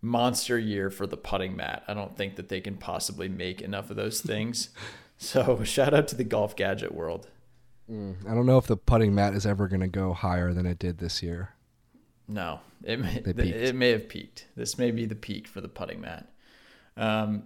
Monster 0.00 0.58
year 0.58 0.90
for 0.90 1.06
the 1.06 1.16
putting 1.16 1.56
mat. 1.56 1.82
I 1.88 1.94
don't 1.94 2.16
think 2.16 2.36
that 2.36 2.48
they 2.48 2.60
can 2.60 2.76
possibly 2.76 3.28
make 3.28 3.60
enough 3.60 3.90
of 3.90 3.96
those 3.96 4.20
things. 4.20 4.70
So 5.20 5.64
shout 5.64 5.94
out 5.94 6.06
to 6.08 6.14
the 6.14 6.22
golf 6.22 6.54
gadget 6.54 6.94
world. 6.94 7.26
I 7.90 8.34
don't 8.34 8.46
know 8.46 8.56
if 8.56 8.68
the 8.68 8.76
putting 8.76 9.16
mat 9.16 9.34
is 9.34 9.46
ever 9.46 9.66
going 9.66 9.80
to 9.80 9.88
go 9.88 10.12
higher 10.12 10.52
than 10.52 10.64
it 10.64 10.78
did 10.78 10.98
this 10.98 11.24
year. 11.24 11.54
No, 12.28 12.60
it 12.84 13.00
may, 13.00 13.22
it 13.24 13.74
may 13.74 13.90
have 13.90 14.08
peaked. 14.08 14.46
This 14.54 14.78
may 14.78 14.92
be 14.92 15.06
the 15.06 15.16
peak 15.16 15.48
for 15.48 15.60
the 15.60 15.68
putting 15.68 16.00
mat. 16.00 16.30
Um, 16.96 17.44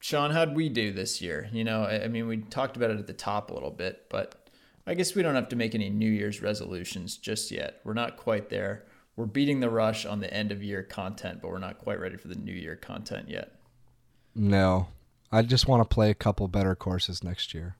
Sean, 0.00 0.32
how'd 0.32 0.54
we 0.54 0.68
do 0.68 0.92
this 0.92 1.22
year? 1.22 1.48
You 1.50 1.64
know, 1.64 1.84
I, 1.84 2.04
I 2.04 2.08
mean, 2.08 2.26
we 2.26 2.38
talked 2.38 2.76
about 2.76 2.90
it 2.90 2.98
at 2.98 3.06
the 3.06 3.14
top 3.14 3.50
a 3.50 3.54
little 3.54 3.70
bit, 3.70 4.06
but 4.10 4.50
I 4.86 4.94
guess 4.94 5.14
we 5.14 5.22
don't 5.22 5.34
have 5.34 5.48
to 5.50 5.56
make 5.56 5.74
any 5.74 5.88
New 5.88 6.10
Year's 6.10 6.42
resolutions 6.42 7.16
just 7.16 7.50
yet. 7.50 7.80
We're 7.84 7.94
not 7.94 8.16
quite 8.16 8.50
there. 8.50 8.84
We're 9.16 9.26
beating 9.26 9.60
the 9.60 9.70
rush 9.70 10.04
on 10.04 10.20
the 10.20 10.32
end 10.32 10.50
of 10.50 10.62
year 10.62 10.82
content, 10.82 11.40
but 11.40 11.50
we're 11.50 11.58
not 11.58 11.78
quite 11.78 12.00
ready 12.00 12.16
for 12.16 12.28
the 12.28 12.34
New 12.34 12.52
Year 12.52 12.74
content 12.74 13.28
yet. 13.28 13.52
No, 14.34 14.88
I 15.30 15.42
just 15.42 15.68
want 15.68 15.88
to 15.88 15.94
play 15.94 16.10
a 16.10 16.14
couple 16.14 16.48
better 16.48 16.74
courses 16.74 17.22
next 17.22 17.54
year. 17.54 17.76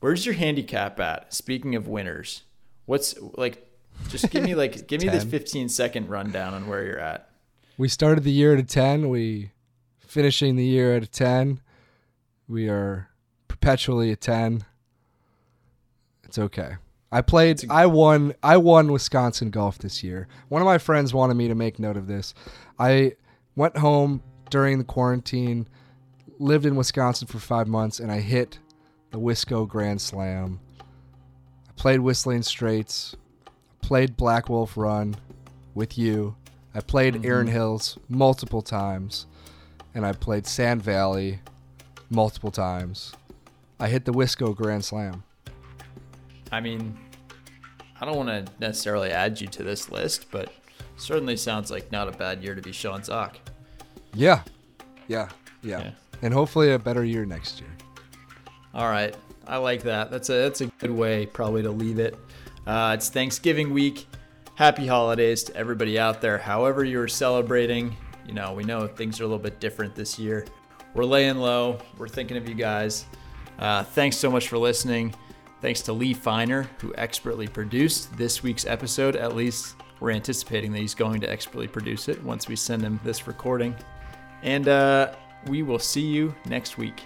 Where's 0.00 0.26
your 0.26 0.34
handicap 0.34 1.00
at? 1.00 1.32
Speaking 1.32 1.74
of 1.74 1.88
winners, 1.88 2.42
what's 2.86 3.14
like? 3.38 3.68
Just 4.08 4.30
give 4.30 4.42
me 4.42 4.54
like 4.54 4.86
give 4.88 5.00
me 5.00 5.08
this 5.08 5.24
15 5.30 5.68
second 5.68 6.08
rundown 6.08 6.54
on 6.54 6.66
where 6.66 6.84
you're 6.84 6.98
at. 6.98 7.30
We 7.78 7.88
started 7.88 8.24
the 8.24 8.32
year 8.32 8.52
at 8.52 8.58
a 8.58 8.64
10. 8.64 9.08
We 9.08 9.52
finishing 10.00 10.56
the 10.56 10.64
year 10.64 10.96
at 10.96 11.02
a 11.02 11.06
10. 11.06 11.60
We 12.48 12.68
are 12.68 13.08
perpetually 13.48 14.10
a 14.12 14.16
10. 14.16 14.64
It's 16.24 16.38
okay. 16.38 16.76
I 17.12 17.20
played 17.20 17.62
I 17.70 17.84
won 17.86 18.34
I 18.42 18.56
won 18.56 18.90
Wisconsin 18.90 19.50
golf 19.50 19.76
this 19.78 20.02
year. 20.02 20.26
One 20.48 20.62
of 20.62 20.66
my 20.66 20.78
friends 20.78 21.12
wanted 21.12 21.34
me 21.34 21.46
to 21.48 21.54
make 21.54 21.78
note 21.78 21.98
of 21.98 22.06
this. 22.06 22.32
I 22.78 23.12
went 23.54 23.76
home 23.76 24.22
during 24.48 24.78
the 24.78 24.84
quarantine, 24.84 25.68
lived 26.38 26.64
in 26.64 26.74
Wisconsin 26.74 27.28
for 27.28 27.38
5 27.38 27.68
months 27.68 28.00
and 28.00 28.10
I 28.10 28.20
hit 28.20 28.58
the 29.10 29.20
Wisco 29.20 29.68
Grand 29.68 30.00
Slam. 30.00 30.58
I 30.80 31.72
played 31.76 32.00
Whistling 32.00 32.42
Straits, 32.42 33.14
played 33.82 34.16
Black 34.16 34.48
Wolf 34.48 34.76
Run 34.78 35.16
with 35.74 35.98
you. 35.98 36.34
I 36.74 36.80
played 36.80 37.14
mm-hmm. 37.14 37.26
Erin 37.26 37.46
Hills 37.48 37.98
multiple 38.08 38.62
times 38.62 39.26
and 39.94 40.06
I 40.06 40.12
played 40.12 40.46
Sand 40.46 40.82
Valley 40.82 41.40
multiple 42.08 42.50
times. 42.50 43.12
I 43.78 43.88
hit 43.88 44.06
the 44.06 44.12
Wisco 44.14 44.56
Grand 44.56 44.86
Slam. 44.86 45.24
I 46.52 46.60
mean, 46.60 46.96
I 48.00 48.04
don't 48.04 48.16
want 48.16 48.28
to 48.28 48.52
necessarily 48.60 49.10
add 49.10 49.40
you 49.40 49.48
to 49.48 49.64
this 49.64 49.90
list, 49.90 50.30
but 50.30 50.52
certainly 50.96 51.36
sounds 51.36 51.70
like 51.70 51.90
not 51.90 52.06
a 52.06 52.12
bad 52.12 52.44
year 52.44 52.54
to 52.54 52.62
be 52.62 52.70
Sean 52.70 53.02
Zak. 53.02 53.40
Yeah. 54.14 54.42
Yeah. 55.08 55.28
Yeah. 55.62 55.80
Yeah. 55.80 55.90
And 56.22 56.32
hopefully 56.32 56.72
a 56.72 56.78
better 56.78 57.04
year 57.04 57.24
next 57.24 57.60
year. 57.60 57.70
All 58.74 58.88
right, 58.88 59.14
I 59.46 59.58
like 59.58 59.82
that. 59.82 60.10
That's 60.10 60.30
a 60.30 60.32
that's 60.32 60.62
a 60.62 60.66
good 60.66 60.90
way 60.90 61.26
probably 61.26 61.62
to 61.62 61.70
leave 61.70 61.98
it. 61.98 62.16
Uh, 62.66 62.92
it's 62.96 63.10
Thanksgiving 63.10 63.70
week. 63.70 64.06
Happy 64.54 64.86
holidays 64.86 65.42
to 65.44 65.56
everybody 65.56 65.98
out 65.98 66.22
there. 66.22 66.38
However 66.38 66.82
you're 66.82 67.08
celebrating, 67.08 67.94
you 68.26 68.32
know 68.32 68.54
we 68.54 68.64
know 68.64 68.86
things 68.86 69.20
are 69.20 69.24
a 69.24 69.26
little 69.26 69.42
bit 69.42 69.60
different 69.60 69.94
this 69.94 70.18
year. 70.18 70.46
We're 70.94 71.04
laying 71.04 71.36
low. 71.36 71.78
We're 71.98 72.08
thinking 72.08 72.38
of 72.38 72.48
you 72.48 72.54
guys. 72.54 73.04
Uh, 73.58 73.84
thanks 73.84 74.16
so 74.16 74.30
much 74.30 74.48
for 74.48 74.56
listening. 74.56 75.14
Thanks 75.62 75.80
to 75.82 75.92
Lee 75.92 76.12
Feiner, 76.12 76.68
who 76.80 76.92
expertly 76.98 77.46
produced 77.46 78.16
this 78.16 78.42
week's 78.42 78.66
episode. 78.66 79.14
At 79.14 79.36
least 79.36 79.76
we're 80.00 80.10
anticipating 80.10 80.72
that 80.72 80.80
he's 80.80 80.96
going 80.96 81.20
to 81.20 81.30
expertly 81.30 81.68
produce 81.68 82.08
it 82.08 82.20
once 82.24 82.48
we 82.48 82.56
send 82.56 82.82
him 82.82 82.98
this 83.04 83.28
recording. 83.28 83.76
And 84.42 84.66
uh, 84.66 85.14
we 85.46 85.62
will 85.62 85.78
see 85.78 86.00
you 86.00 86.34
next 86.46 86.78
week. 86.78 87.04